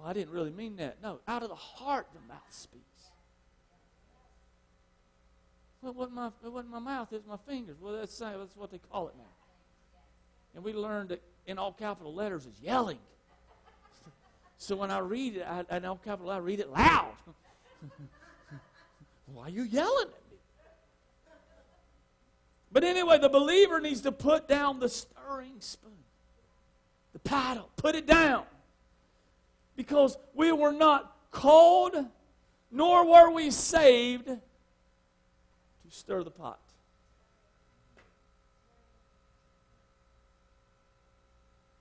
[0.02, 0.98] well, I didn't really mean that.
[1.04, 2.82] No, out of the heart the mouth speaks.
[5.82, 7.78] Well, wasn't my, it wasn't my mouth, it was my fingers.
[7.80, 9.24] Well, that's, that's what they call it now.
[10.56, 13.00] And we learned that in all capital letters is yelling.
[14.58, 17.16] So when I read it, I, in all capital, I read it loud.
[19.26, 20.38] Why are you yelling at me?
[22.72, 25.92] But anyway, the believer needs to put down the stirring spoon,
[27.14, 28.44] the paddle, put it down
[29.82, 31.96] because we were not called,
[32.72, 34.40] nor were we saved to
[35.90, 36.60] stir the pot.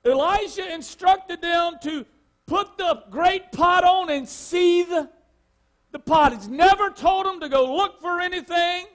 [0.03, 2.07] Elijah instructed them to
[2.47, 4.89] put the great pot on and seethe
[5.93, 6.33] the pot.
[6.33, 8.87] He's never told them to go look for anything,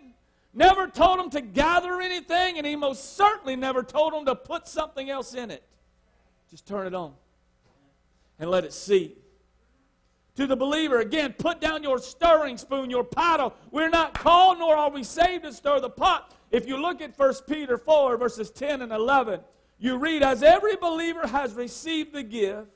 [0.52, 4.68] never told them to gather anything, and he most certainly never told them to put
[4.68, 5.62] something else in it.
[6.50, 7.13] Just turn it on
[8.39, 9.15] and let it see.
[10.36, 13.54] To the believer, again, put down your stirring spoon, your paddle.
[13.71, 16.34] We're not called nor are we saved to stir the pot.
[16.52, 19.39] If you look at 1 Peter 4, verses 10 and 11,
[19.80, 22.67] you read, As every believer has received the gift,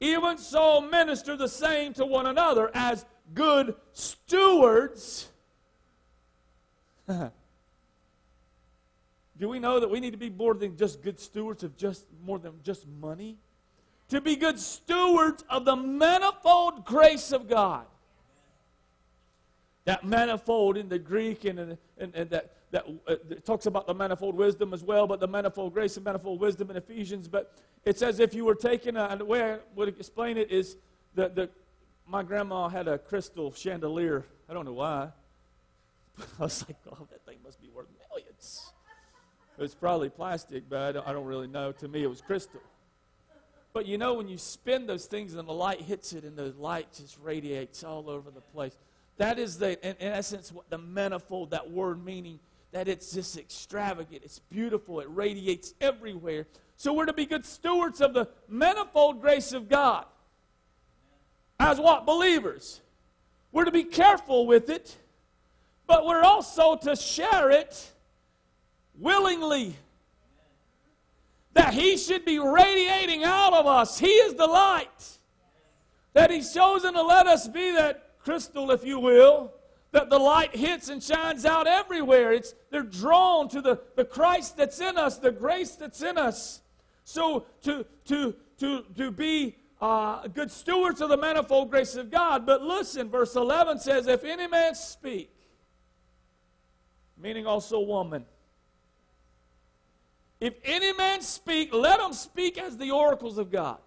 [0.00, 5.28] even so minister the same to one another as good stewards.
[7.08, 7.32] Do
[9.48, 12.38] we know that we need to be more than just good stewards of just more
[12.38, 13.36] than just money?
[14.10, 17.84] To be good stewards of the manifold grace of God.
[19.84, 21.58] That manifold in the Greek and,
[21.98, 25.74] and, and that, that uh, talks about the manifold wisdom as well, but the manifold
[25.74, 27.28] grace and manifold wisdom in Ephesians.
[27.28, 30.50] But it's as if you were taking a, and the way I would explain it
[30.50, 30.76] is
[31.14, 31.50] that the,
[32.06, 34.24] my grandma had a crystal chandelier.
[34.48, 35.08] I don't know why.
[36.38, 38.72] I was like, oh, that thing must be worth millions.
[39.56, 41.72] It was probably plastic, but I don't, I don't really know.
[41.72, 42.60] To me, it was crystal.
[43.78, 46.52] But you know, when you spin those things and the light hits it, and the
[46.58, 48.76] light just radiates all over the place.
[49.18, 52.40] That is the, in, in essence, what the manifold, that word meaning
[52.72, 56.48] that it's just extravagant, it's beautiful, it radiates everywhere.
[56.76, 60.06] So we're to be good stewards of the manifold grace of God.
[61.60, 62.04] As what?
[62.04, 62.80] Believers.
[63.52, 64.96] We're to be careful with it,
[65.86, 67.92] but we're also to share it
[68.98, 69.76] willingly.
[71.68, 73.98] That He should be radiating out of us.
[73.98, 75.18] He is the light.
[76.14, 79.52] That He's chosen to let us be that crystal, if you will,
[79.92, 82.32] that the light hits and shines out everywhere.
[82.32, 86.62] It's, they're drawn to the, the Christ that's in us, the grace that's in us.
[87.04, 92.46] So to, to, to, to be uh, good stewards of the manifold grace of God.
[92.46, 95.30] But listen, verse 11 says, If any man speak,
[97.18, 98.24] meaning also woman,
[100.40, 103.78] if any man speak, let him speak as the oracles of God.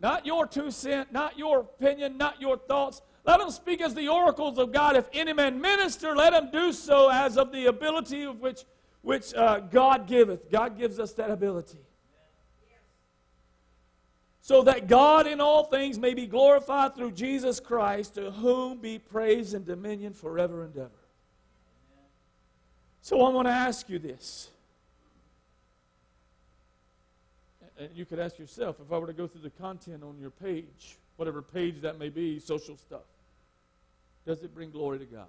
[0.00, 3.00] Not your two cent, not your opinion, not your thoughts.
[3.24, 4.96] Let him speak as the oracles of God.
[4.96, 8.64] If any man minister, let him do so as of the ability of which,
[9.00, 10.50] which uh, God giveth.
[10.50, 11.78] God gives us that ability.
[14.42, 18.98] So that God in all things may be glorified through Jesus Christ, to whom be
[18.98, 20.90] praise and dominion forever and ever.
[23.00, 24.50] So I want to ask you this.
[27.78, 30.30] And you could ask yourself if I were to go through the content on your
[30.30, 33.02] page, whatever page that may be, social stuff,
[34.26, 35.26] does it bring glory to God?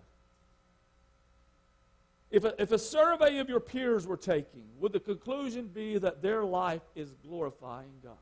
[2.31, 6.21] If a, if a survey of your peers were taken, would the conclusion be that
[6.21, 8.17] their life is glorifying God?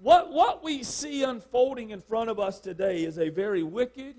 [0.00, 4.16] What, what we see unfolding in front of us today is a very wicked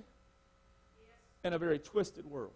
[1.44, 2.52] and a very twisted world.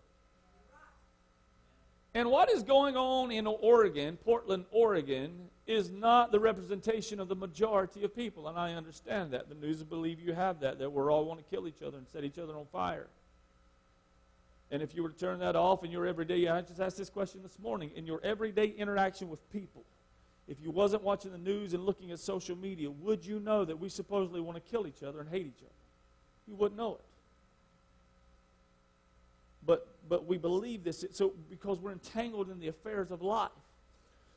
[2.16, 7.36] And what is going on in Oregon, Portland, Oregon, is not the representation of the
[7.36, 8.48] majority of people.
[8.48, 9.50] And I understand that.
[9.50, 12.08] The news believe you have that, that we're all want to kill each other and
[12.08, 13.08] set each other on fire.
[14.70, 17.10] And if you were to turn that off in your everyday, I just asked this
[17.10, 19.84] question this morning, in your everyday interaction with people,
[20.48, 23.80] if you wasn't watching the news and looking at social media, would you know that
[23.80, 25.72] we supposedly want to kill each other and hate each other?
[26.48, 27.06] You wouldn't know it.
[29.66, 33.52] But but we believe this so because we're entangled in the affairs of life.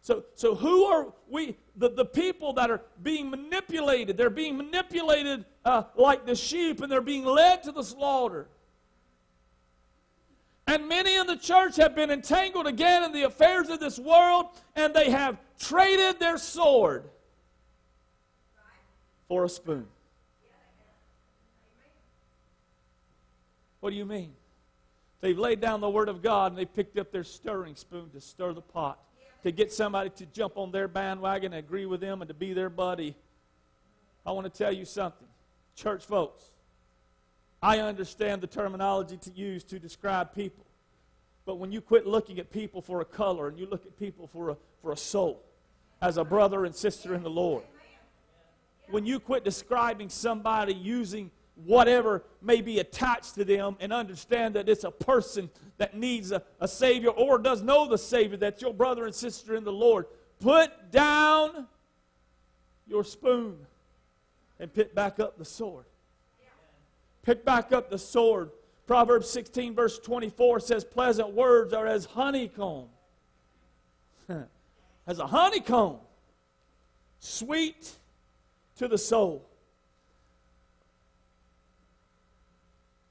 [0.07, 1.57] So, so who are we?
[1.77, 6.93] The, the people that are being manipulated, they're being manipulated uh, like the sheep and
[6.93, 8.47] they're being led to the slaughter.
[10.69, 14.47] And many in the church have been entangled again in the affairs of this world
[14.77, 17.05] and they have traded their sword
[19.27, 19.87] for a spoon.
[23.81, 24.33] What do you mean?
[25.21, 28.21] They've laid down the Word of God and they picked up their stirring spoon to
[28.21, 28.99] stir the pot,
[29.43, 32.53] to get somebody to jump on their bandwagon and agree with them and to be
[32.53, 33.15] their buddy.
[34.25, 35.27] I want to tell you something.
[35.75, 36.51] Church folks,
[37.63, 40.65] I understand the terminology to use to describe people.
[41.45, 44.27] But when you quit looking at people for a color and you look at people
[44.27, 45.43] for a, for a soul,
[46.03, 47.63] as a brother and sister in the Lord,
[48.91, 51.31] when you quit describing somebody using
[51.65, 56.43] whatever may be attached to them and understand that it's a person that needs a,
[56.61, 60.07] a Savior or does know the Savior, that's your brother and sister in the Lord.
[60.41, 61.67] Put down
[62.87, 63.57] your spoon
[64.61, 65.87] and pick back up the sword.
[67.23, 68.51] Pick back up the sword.
[68.87, 72.87] Proverbs 16, verse 24 says, Pleasant words are as honeycomb.
[75.07, 75.99] as a honeycomb,
[77.19, 77.91] sweet
[78.77, 79.46] to the soul.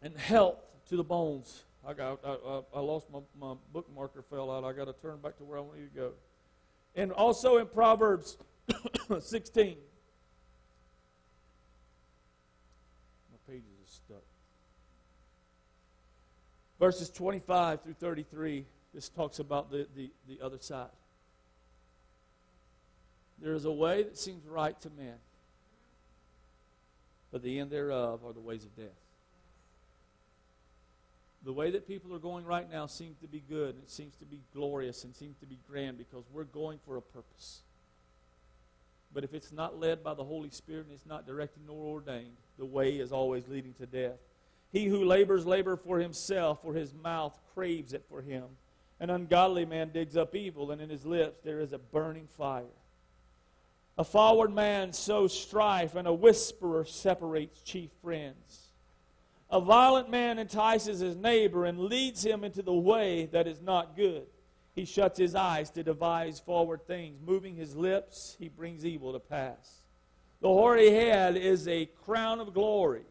[0.05, 1.63] And health to the bones.
[1.85, 4.63] I got I, I, I lost my, my bookmarker fell out.
[4.63, 6.11] I got to turn back to where I want you to go.
[6.95, 8.37] And also in Proverbs
[9.19, 9.77] 16.
[13.31, 14.23] My pages are stuck.
[16.79, 18.65] Verses 25 through 33.
[18.93, 20.87] This talks about the, the, the other side.
[23.41, 25.15] There is a way that seems right to men,
[27.31, 29.04] but the end thereof are the ways of death.
[31.45, 34.15] The way that people are going right now seems to be good, and it seems
[34.15, 37.61] to be glorious, and seems to be grand because we're going for a purpose.
[39.13, 42.35] But if it's not led by the Holy Spirit and it's not directed nor ordained,
[42.57, 44.17] the way is always leading to death.
[44.71, 48.45] He who labors, labor for himself, for his mouth craves it for him.
[48.99, 52.63] An ungodly man digs up evil, and in his lips there is a burning fire.
[53.97, 58.64] A forward man sows strife, and a whisperer separates chief friends.
[59.49, 63.95] A violent man entices his neighbor and leads him into the way that is not
[63.95, 64.25] good.
[64.73, 67.19] He shuts his eyes to devise forward things.
[67.25, 69.83] Moving his lips, he brings evil to pass.
[70.41, 73.05] The hoary head is a crown of glory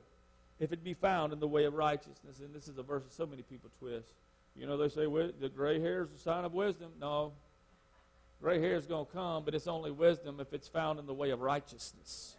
[0.58, 2.40] if it be found in the way of righteousness.
[2.40, 4.12] And this is a verse that so many people twist.
[4.54, 6.92] You know, they say the gray hair is a sign of wisdom.
[7.00, 7.32] No,
[8.44, 11.14] Gray hair is going to come, but it's only wisdom if it's found in the
[11.14, 12.36] way of righteousness.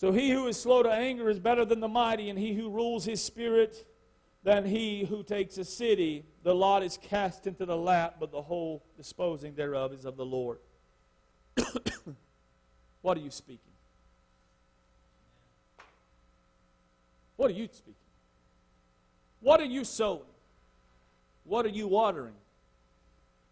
[0.00, 2.70] So he who is slow to anger is better than the mighty, and he who
[2.70, 3.86] rules his spirit
[4.42, 6.24] than he who takes a city.
[6.42, 10.24] The lot is cast into the lap, but the whole disposing thereof is of the
[10.24, 10.58] Lord.
[13.02, 13.60] what are you speaking?
[17.36, 17.94] What are you speaking?
[19.40, 20.22] What are you sowing?
[21.44, 22.32] What are you watering?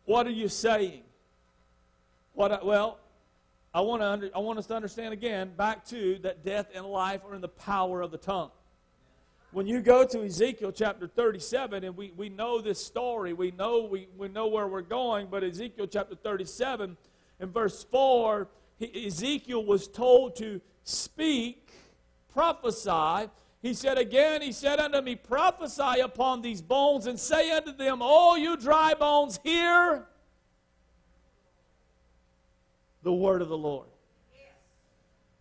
[0.07, 1.03] What are you saying?
[2.33, 3.01] What, well,
[3.79, 6.85] I want, to under, I want us to understand again, back to that death and
[6.85, 8.51] life are in the power of the tongue.
[9.53, 13.85] When you go to Ezekiel chapter 37, and we, we know this story, we know,
[13.85, 16.97] we, we know where we're going, but Ezekiel chapter 37,
[17.39, 18.49] in verse 4,
[18.81, 21.71] he, Ezekiel was told to speak,
[22.35, 23.31] prophesy.
[23.63, 28.03] He said again, He said unto me, Prophesy upon these bones, and say unto them,
[28.03, 30.09] All you dry bones, hear
[33.03, 33.87] the word of the Lord.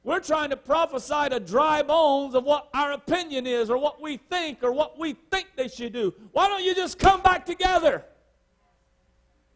[0.03, 4.17] We're trying to prophesy to dry bones of what our opinion is, or what we
[4.17, 6.13] think, or what we think they should do.
[6.31, 8.05] Why don't you just come back together?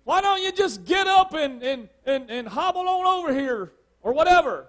[0.04, 3.72] Why don't you just get up and, and, and, and hobble on over here,
[4.02, 4.68] or whatever?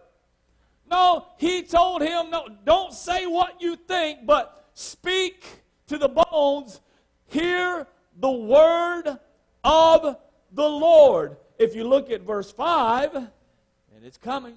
[0.89, 5.45] No, he told him, no, don't say what you think, but speak
[5.89, 6.81] to the bones.
[7.27, 7.89] Hear
[8.21, 9.19] the word
[9.65, 10.17] of
[10.53, 11.39] the Lord.
[11.63, 13.29] If you look at verse 5, and
[14.03, 14.57] it's coming.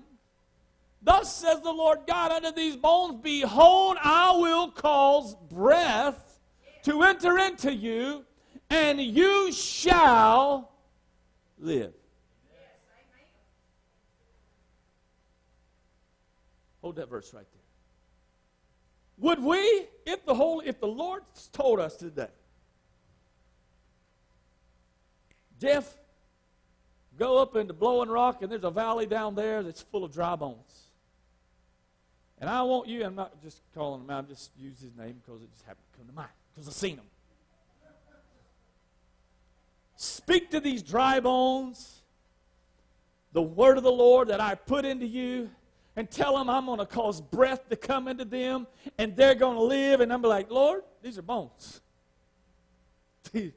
[1.03, 6.39] Thus says the Lord God unto these bones, Behold, I will cause breath
[6.83, 8.25] to enter into you,
[8.71, 10.71] and you shall
[11.59, 11.93] live.
[16.81, 17.61] Hold that verse right there.
[19.29, 21.21] Would we, if the if the Lord
[21.53, 22.27] told us today,
[25.61, 25.95] Jeff,
[27.17, 30.35] go up into Blowing Rock and there's a valley down there that's full of dry
[30.35, 30.83] bones.
[32.39, 35.21] And I want you, I'm not just calling him out, I'm just use his name
[35.25, 37.05] because it just happened to come to mind, because I've seen him.
[39.95, 42.01] Speak to these dry bones
[43.35, 45.49] the word of the Lord that I put into you
[45.97, 48.65] and tell them I'm going to cause breath to come into them
[48.97, 49.99] and they're going to live.
[49.99, 51.81] And I'm like, Lord, these are bones.
[53.33, 53.51] these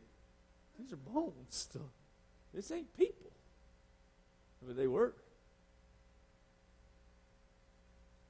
[0.92, 1.68] are bones.
[2.52, 3.27] This ain't people.
[4.68, 5.14] But they were.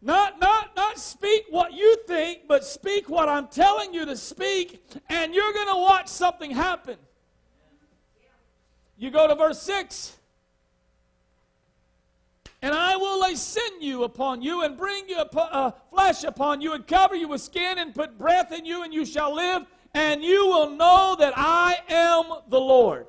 [0.01, 4.81] Not, not, not speak what you think, but speak what I'm telling you to speak,
[5.09, 6.97] and you're going to watch something happen.
[8.97, 10.17] You go to verse 6.
[12.63, 16.87] And I will lay sinew upon you and bring you uh, flesh upon you and
[16.87, 20.47] cover you with skin and put breath in you and you shall live and you
[20.47, 23.09] will know that I am the Lord.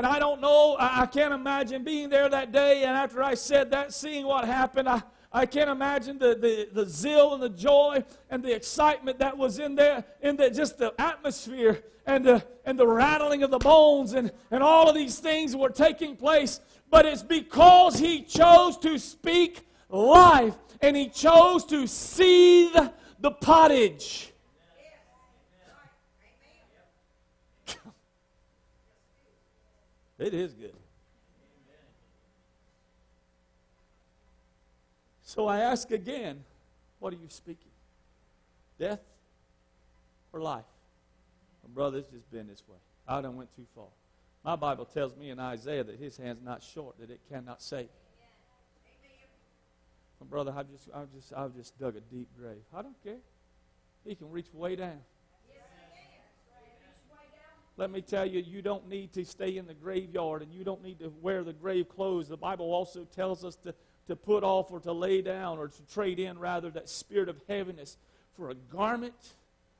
[0.00, 3.34] And I don't know, I, I can't imagine being there that day and after I
[3.34, 7.50] said that, seeing what happened, I, I can't imagine the, the, the zeal and the
[7.50, 12.42] joy and the excitement that was in there, in the, just the atmosphere and the,
[12.64, 16.60] and the rattling of the bones and, and all of these things were taking place
[16.88, 22.88] but it's because he chose to speak life and he chose to seethe
[23.18, 24.29] the pottage.
[30.20, 30.74] It is good.
[35.22, 36.44] So I ask again,
[36.98, 37.70] what are you speaking?
[38.78, 39.00] Death
[40.32, 40.64] or life?
[41.66, 42.76] My brother, it's just been this way.
[43.08, 43.86] I done went too far.
[44.44, 47.88] My Bible tells me in Isaiah that his hand's not short, that it cannot save.
[50.20, 52.62] My brother, I just, I just, I've just dug a deep grave.
[52.74, 53.16] I don't care.
[54.04, 55.00] He can reach way down.
[57.80, 60.82] Let me tell you, you don't need to stay in the graveyard and you don't
[60.82, 62.28] need to wear the grave clothes.
[62.28, 63.74] The Bible also tells us to,
[64.06, 67.40] to put off or to lay down or to trade in, rather, that spirit of
[67.48, 67.96] heaviness
[68.36, 69.34] for a garment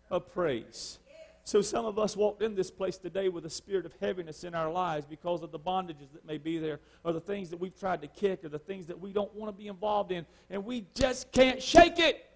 [0.09, 0.99] of praise.
[1.45, 4.55] So some of us walked in this place today with a spirit of heaviness in
[4.55, 7.79] our lives because of the bondages that may be there, or the things that we've
[7.79, 10.65] tried to kick, or the things that we don't want to be involved in, and
[10.65, 12.30] we just can't shake it.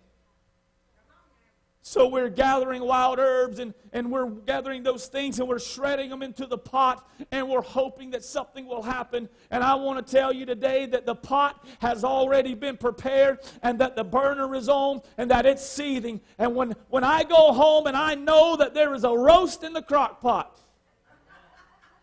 [1.86, 6.22] So we're gathering wild herbs and, and we're gathering those things and we're shredding them
[6.22, 9.28] into the pot and we're hoping that something will happen.
[9.50, 13.78] And I want to tell you today that the pot has already been prepared and
[13.80, 16.22] that the burner is on and that it's seething.
[16.38, 19.74] And when, when I go home and I know that there is a roast in
[19.74, 20.58] the crock pot,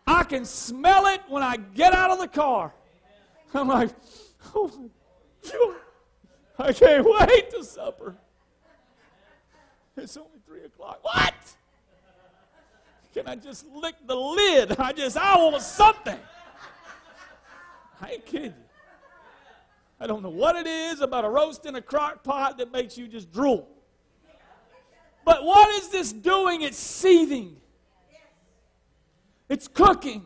[0.06, 2.72] I can smell it when I get out of the car.
[3.52, 3.90] I'm like,
[4.54, 4.90] oh,
[6.56, 8.16] I can't wait to supper.
[9.96, 11.00] It's only three o'clock.
[11.02, 11.34] What?
[13.14, 14.78] Can I just lick the lid?
[14.78, 16.18] I just, I want something.
[18.00, 18.54] I ain't kidding you.
[20.00, 22.98] I don't know what it is about a roast in a crock pot that makes
[22.98, 23.68] you just drool.
[25.24, 26.62] But what is this doing?
[26.62, 27.56] It's seething,
[29.48, 30.24] it's cooking.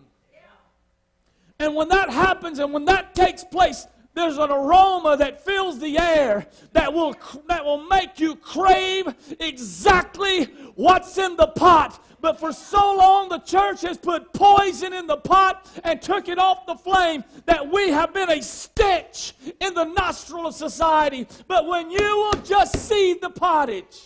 [1.59, 3.87] And when that happens and when that takes place,
[4.17, 7.15] there's an aroma that fills the air that will,
[7.49, 9.07] that will make you crave
[9.39, 10.45] exactly
[10.75, 12.03] what's in the pot.
[12.23, 16.39] But for so long, the church has put poison in the pot and took it
[16.39, 21.29] off the flame that we have been a stench in the nostril of society.
[21.47, 24.01] But when you will just see the pottage,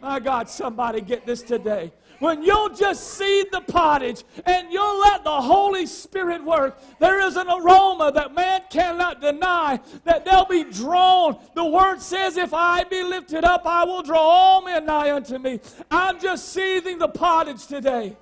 [0.00, 1.92] my God, somebody get this today
[2.24, 7.36] when you'll just seethe the pottage and you'll let the Holy Spirit work, there is
[7.36, 11.38] an aroma that man cannot deny that they'll be drawn.
[11.54, 15.36] The word says, If I be lifted up, I will draw all men nigh unto
[15.36, 15.60] me.
[15.90, 18.16] I'm just seething the pottage today.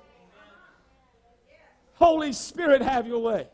[1.93, 3.47] Holy Spirit, have your way.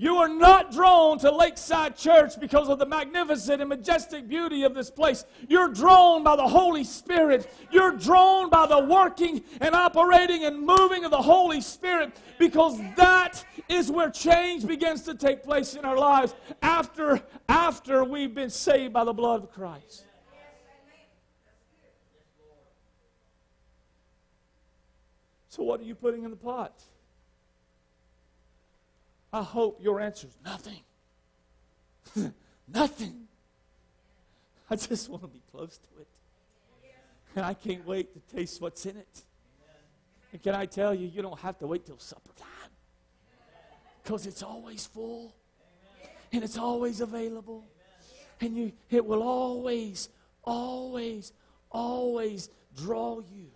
[0.00, 4.72] You are not drawn to Lakeside Church because of the magnificent and majestic beauty of
[4.72, 5.24] this place.
[5.48, 7.52] You're drawn by the Holy Spirit.
[7.72, 13.44] You're drawn by the working and operating and moving of the Holy Spirit because that
[13.68, 16.32] is where change begins to take place in our lives
[16.62, 20.04] after, after we've been saved by the blood of Christ.
[25.48, 26.80] So, what are you putting in the pot?
[29.32, 30.80] I hope your answer is nothing.
[32.68, 33.28] nothing.
[34.70, 36.08] I just want to be close to it.
[37.36, 39.22] And I can't wait to taste what's in it.
[40.32, 42.70] And can I tell you, you don't have to wait till supper time.
[44.02, 45.34] Because it's always full.
[46.32, 47.64] And it's always available.
[48.40, 50.08] And you it will always,
[50.44, 51.32] always,
[51.70, 53.50] always draw you.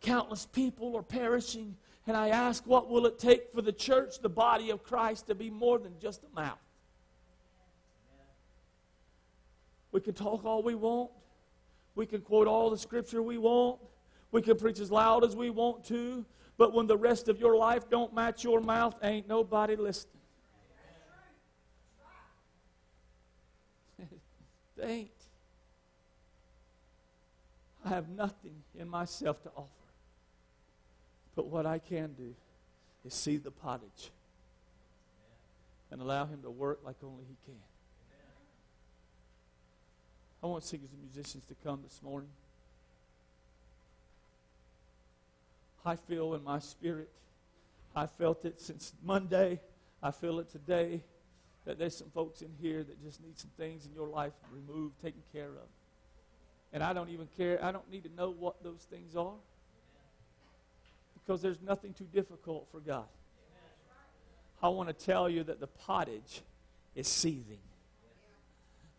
[0.00, 1.76] Countless people are perishing
[2.06, 5.34] and I ask, what will it take for the church, the body of Christ, to
[5.34, 6.58] be more than just a mouth?
[9.92, 11.10] We can talk all we want.
[11.94, 13.78] We can quote all the scripture we want.
[14.32, 16.24] We can preach as loud as we want to.
[16.56, 20.14] But when the rest of your life don't match your mouth, ain't nobody listening.
[24.76, 25.10] they ain't.
[27.84, 29.81] I have nothing in myself to offer.
[31.34, 32.34] But what I can do
[33.04, 34.10] is see the pottage
[35.90, 37.60] and allow Him to work like only He can.
[40.42, 42.28] I want singers and musicians to come this morning.
[45.84, 47.10] I feel in my spirit,
[47.94, 49.60] I felt it since Monday,
[50.02, 51.02] I feel it today,
[51.64, 55.00] that there's some folks in here that just need some things in your life removed,
[55.00, 55.68] taken care of.
[56.72, 59.34] And I don't even care, I don't need to know what those things are
[61.24, 63.06] because there's nothing too difficult for God.
[64.62, 66.42] I want to tell you that the pottage
[66.94, 67.58] is seething,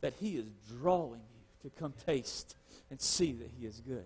[0.01, 0.45] that He is
[0.79, 2.55] drawing you to come taste
[2.89, 4.05] and see that He is good.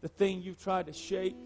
[0.00, 1.36] The thing you've tried to shake,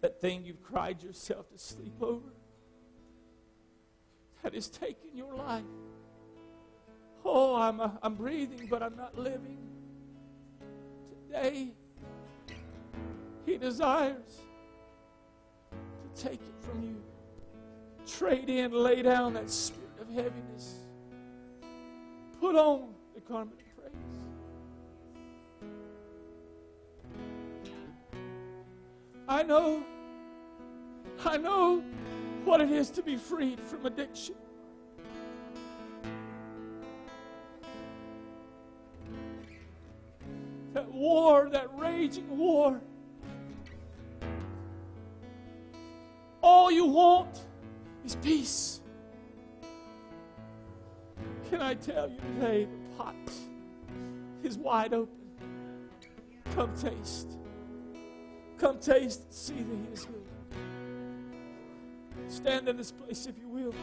[0.00, 2.32] that thing you've cried yourself to sleep over,
[4.42, 5.64] that has taken your life.
[7.24, 9.58] Oh, I'm, uh, I'm breathing, but I'm not living.
[11.08, 11.72] Today,
[13.44, 14.42] he desires
[15.70, 17.02] to take it from you.
[18.06, 20.74] Trade in, lay down that spirit of heaviness.
[22.40, 23.92] Put on the garment of praise.
[29.28, 29.82] I know,
[31.24, 31.82] I know
[32.44, 34.34] what it is to be freed from addiction.
[40.74, 42.80] that war, that raging war.
[46.44, 47.40] All you want
[48.04, 48.82] is peace.
[51.48, 53.14] Can I tell you today, the pot
[54.42, 55.16] is wide open.
[56.54, 57.38] Come taste.
[58.58, 60.26] Come taste and see that He is good.
[62.28, 63.74] Stand in this place if you will.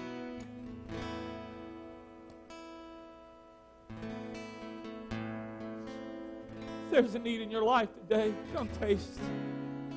[6.92, 9.20] There's a need in your life today, come taste.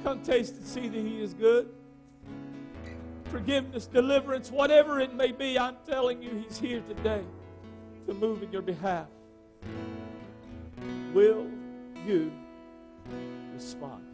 [0.03, 1.69] Come taste and see that He is good.
[3.35, 7.25] Forgiveness, deliverance, whatever it may be, I'm telling you, He's here today
[8.07, 9.09] to move in your behalf.
[11.13, 11.49] Will
[12.07, 12.31] you
[13.53, 14.05] respond?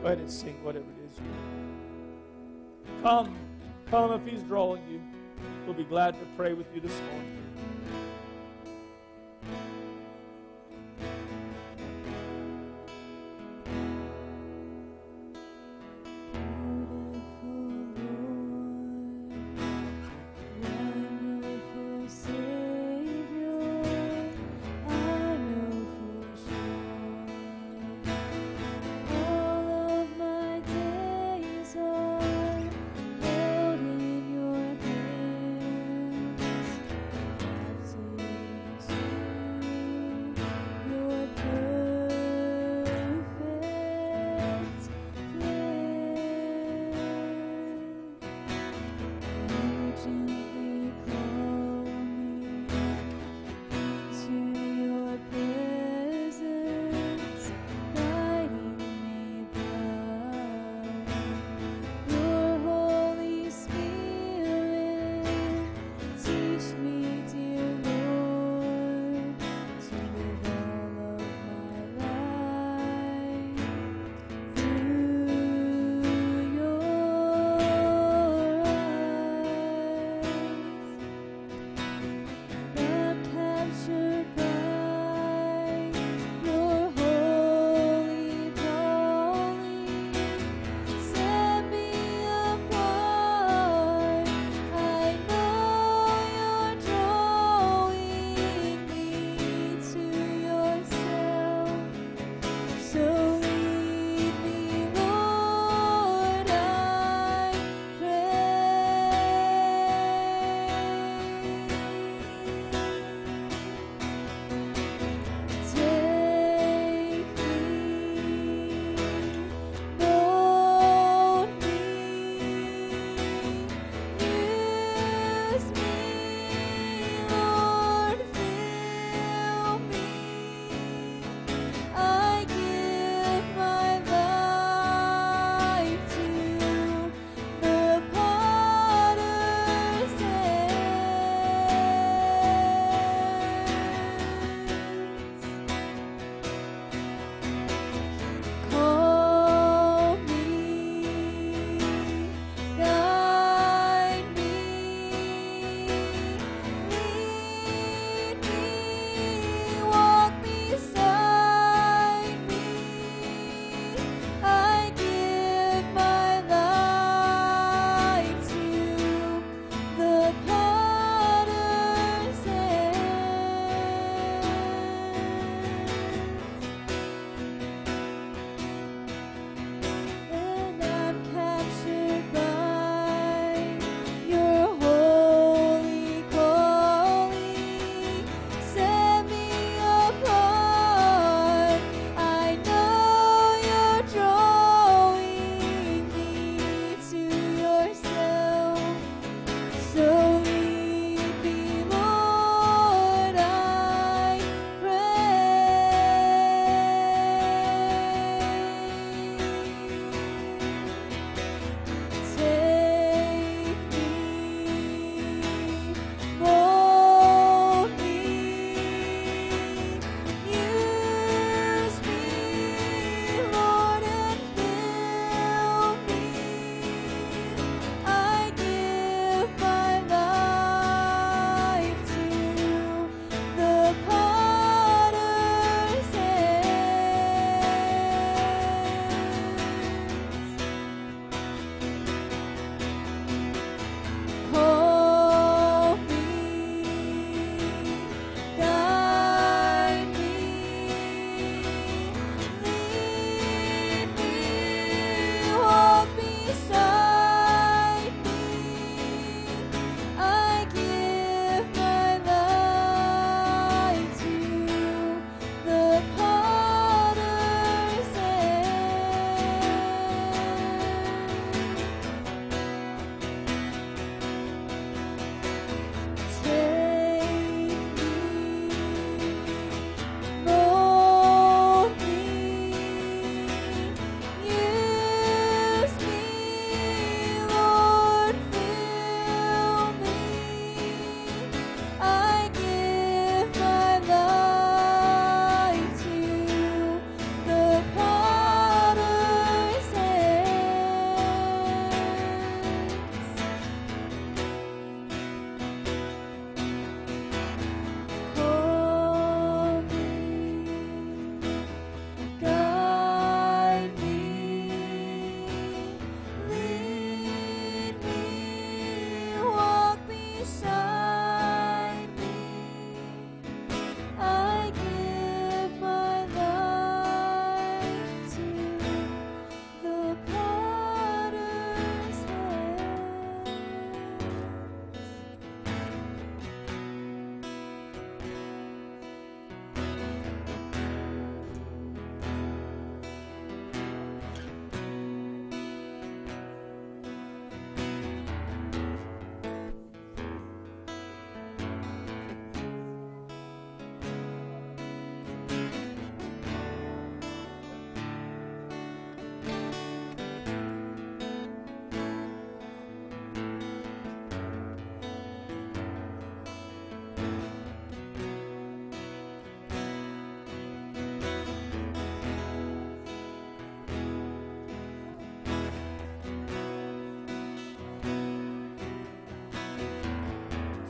[0.00, 1.24] Go ahead and sing whatever it is you.
[3.02, 3.36] Come,
[3.90, 5.02] come if He's drawing you.
[5.66, 7.47] We'll be glad to pray with you this morning.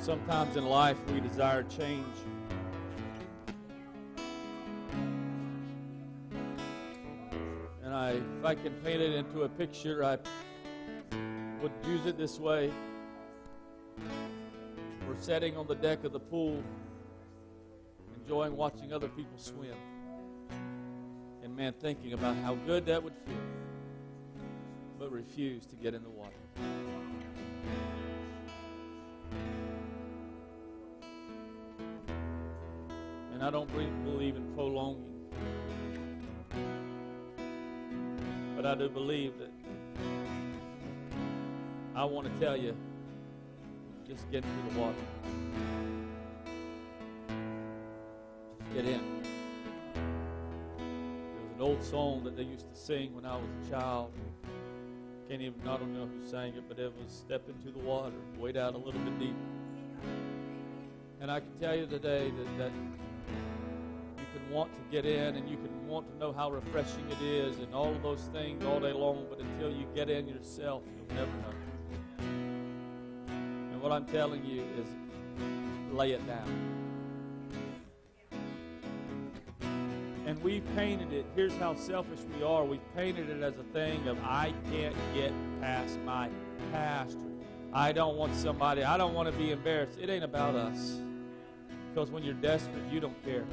[0.09, 2.17] Sometimes in life we desire change.
[7.85, 10.17] And I, if I can paint it into a picture, I
[11.61, 12.73] would use it this way.
[15.07, 16.63] We're sitting on the deck of the pool,
[18.23, 19.77] enjoying watching other people swim.
[21.43, 23.37] And man, thinking about how good that would feel,
[24.99, 26.38] but refuse to get in the water.
[33.49, 33.73] I don't
[34.05, 35.07] believe in prolonging.
[38.55, 39.51] But I do believe that
[41.97, 42.77] I want to tell you
[44.07, 44.99] just get into the water.
[48.59, 49.01] Just get in.
[49.95, 50.03] There
[51.43, 54.13] was an old song that they used to sing when I was a child.
[55.31, 58.13] Can't even, I don't know who sang it, but it was Step into the Water,
[58.37, 59.35] wade out a little bit deeper.
[61.23, 62.73] And I can tell you today that, that
[64.51, 67.75] want to get in and you can want to know how refreshing it is and
[67.75, 71.31] all of those things all day long, but until you get in yourself, you'll never
[71.39, 71.55] know.
[72.19, 74.87] And what I'm telling you is
[75.93, 76.79] lay it down.
[80.27, 82.63] And we've painted it, here's how selfish we are.
[82.63, 85.33] We've painted it as a thing of, I can't get
[85.63, 86.29] past my
[86.71, 87.19] pastor.
[87.73, 89.99] I don't want somebody, I don't want to be embarrassed.
[89.99, 91.01] It ain't about us.
[91.95, 93.45] Because when you're desperate, you don't care.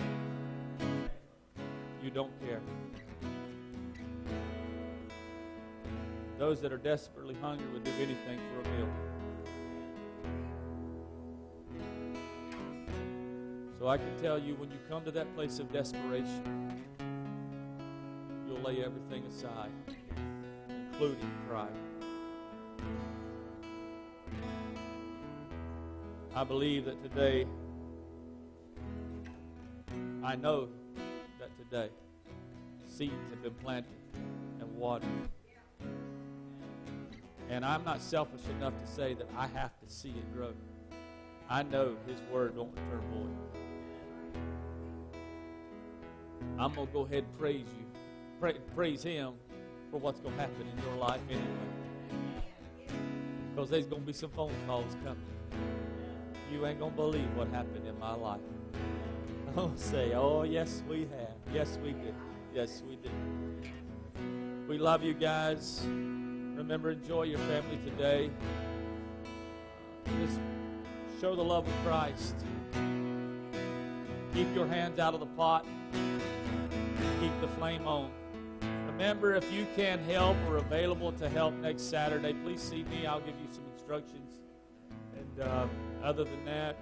[2.06, 2.62] You don't care.
[6.38, 8.88] Those that are desperately hungry would do anything for a meal.
[13.80, 16.84] So I can tell you when you come to that place of desperation,
[18.46, 19.72] you'll lay everything aside,
[20.70, 21.74] including pride.
[26.36, 27.48] I believe that today,
[30.24, 30.70] I know
[31.58, 31.90] today,
[32.88, 33.92] seeds have been planted
[34.60, 35.10] and watered.
[37.50, 40.54] And I'm not selfish enough to say that I have to see it grow.
[41.50, 43.36] I know His word won't return void.
[46.58, 47.86] I'm going to go ahead and praise you,
[48.40, 49.34] pra- praise Him
[49.92, 51.46] for what's going to happen in your life anyway.
[53.54, 55.22] Because there's going to be some phone calls coming.
[56.52, 58.40] You ain't going to believe what happened in my life.
[59.58, 61.35] I'll say, oh, yes, we have.
[61.56, 62.14] Yes, we did.
[62.54, 63.14] Yes, we did.
[64.68, 65.80] We love you guys.
[65.86, 68.30] Remember, enjoy your family today.
[70.20, 70.42] Just
[71.22, 72.36] show the love of Christ.
[74.34, 75.66] Keep your hands out of the pot.
[77.22, 78.12] Keep the flame on.
[78.88, 83.06] Remember, if you can help or available to help next Saturday, please see me.
[83.06, 84.42] I'll give you some instructions.
[85.18, 85.68] And uh,
[86.04, 86.76] other than that,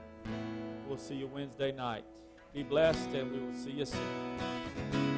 [0.88, 2.06] we'll see you Wednesday night.
[2.54, 5.13] Be blessed, and we will see you soon.